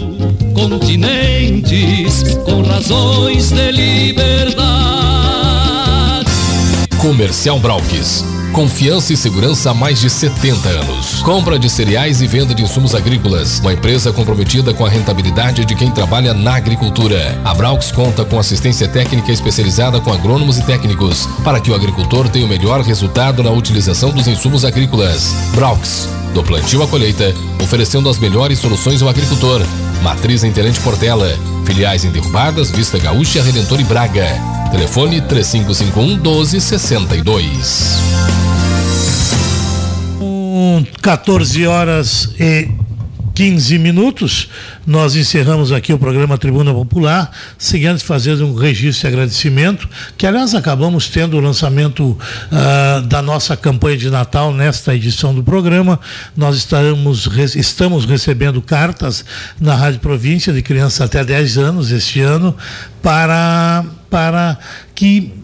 [0.53, 4.61] continentes com razões de liberdade.
[6.99, 8.23] Comercial Brauques.
[8.53, 11.21] Confiança e segurança há mais de 70 anos.
[11.23, 13.59] Compra de cereais e venda de insumos agrícolas.
[13.59, 17.39] Uma empresa comprometida com a rentabilidade de quem trabalha na agricultura.
[17.45, 22.27] A Braux conta com assistência técnica especializada com agrônomos e técnicos para que o agricultor
[22.27, 25.33] tenha o melhor resultado na utilização dos insumos agrícolas.
[25.55, 29.61] Braux do plantio à colheita, oferecendo as melhores soluções ao agricultor.
[30.01, 34.27] Matriz em Tenente Portela, filiais em Derrubadas, Vista Gaúcha, Redentor e Braga.
[34.71, 38.01] Telefone 3551 1262.
[41.01, 42.69] 14 horas e
[43.33, 44.49] 15 minutos,
[44.85, 49.87] nós encerramos aqui o programa Tribuna Popular, seguindo fazendo um registro e agradecimento,
[50.17, 55.43] que aliás acabamos tendo o lançamento uh, da nossa campanha de Natal nesta edição do
[55.43, 55.99] programa.
[56.35, 59.23] Nós estamos, estamos recebendo cartas
[59.59, 62.55] na Rádio Província de crianças até 10 anos este ano
[63.01, 64.57] para, para
[64.93, 65.40] que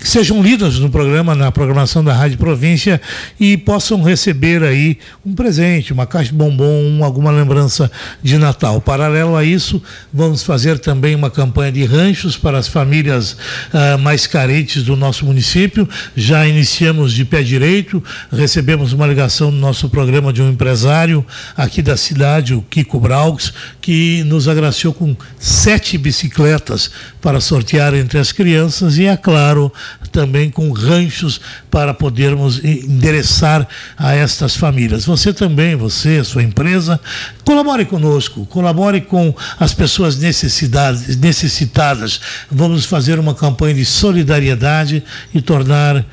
[0.00, 3.00] sejam lidas no programa, na programação da Rádio Província
[3.38, 7.90] e possam receber aí um presente, uma caixa de bombom, alguma lembrança
[8.22, 8.80] de Natal.
[8.80, 14.26] Paralelo a isso, vamos fazer também uma campanha de ranchos para as famílias uh, mais
[14.26, 15.88] carentes do nosso município.
[16.16, 18.02] Já iniciamos de pé direito,
[18.32, 21.24] recebemos uma ligação no nosso programa de um empresário
[21.56, 28.18] aqui da cidade, o Kiko Braux, que nos agraciou com sete bicicletas para sortear entre
[28.18, 29.72] as crianças e, é claro,
[30.12, 31.40] também com ranchos
[31.70, 33.66] para podermos endereçar
[33.96, 35.04] a estas famílias.
[35.04, 37.00] Você também, você, sua empresa,
[37.44, 42.20] colabore conosco, colabore com as pessoas necessitadas.
[42.50, 45.02] Vamos fazer uma campanha de solidariedade
[45.34, 46.04] e tornar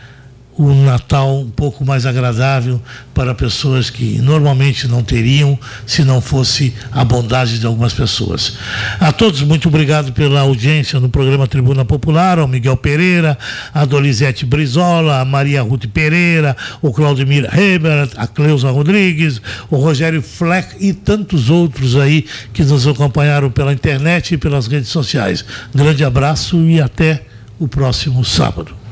[0.58, 2.82] o Natal um pouco mais agradável
[3.14, 8.58] para pessoas que normalmente não teriam se não fosse a bondade de algumas pessoas.
[9.00, 13.38] A todos, muito obrigado pela audiência no programa Tribuna Popular, ao Miguel Pereira,
[13.74, 20.22] a Dolizete Brizola, a Maria Ruth Pereira, o Claudemir Hebert, a Cleusa Rodrigues, o Rogério
[20.22, 25.44] Fleck e tantos outros aí que nos acompanharam pela internet e pelas redes sociais.
[25.74, 27.24] Grande abraço e até
[27.60, 28.85] o próximo sábado.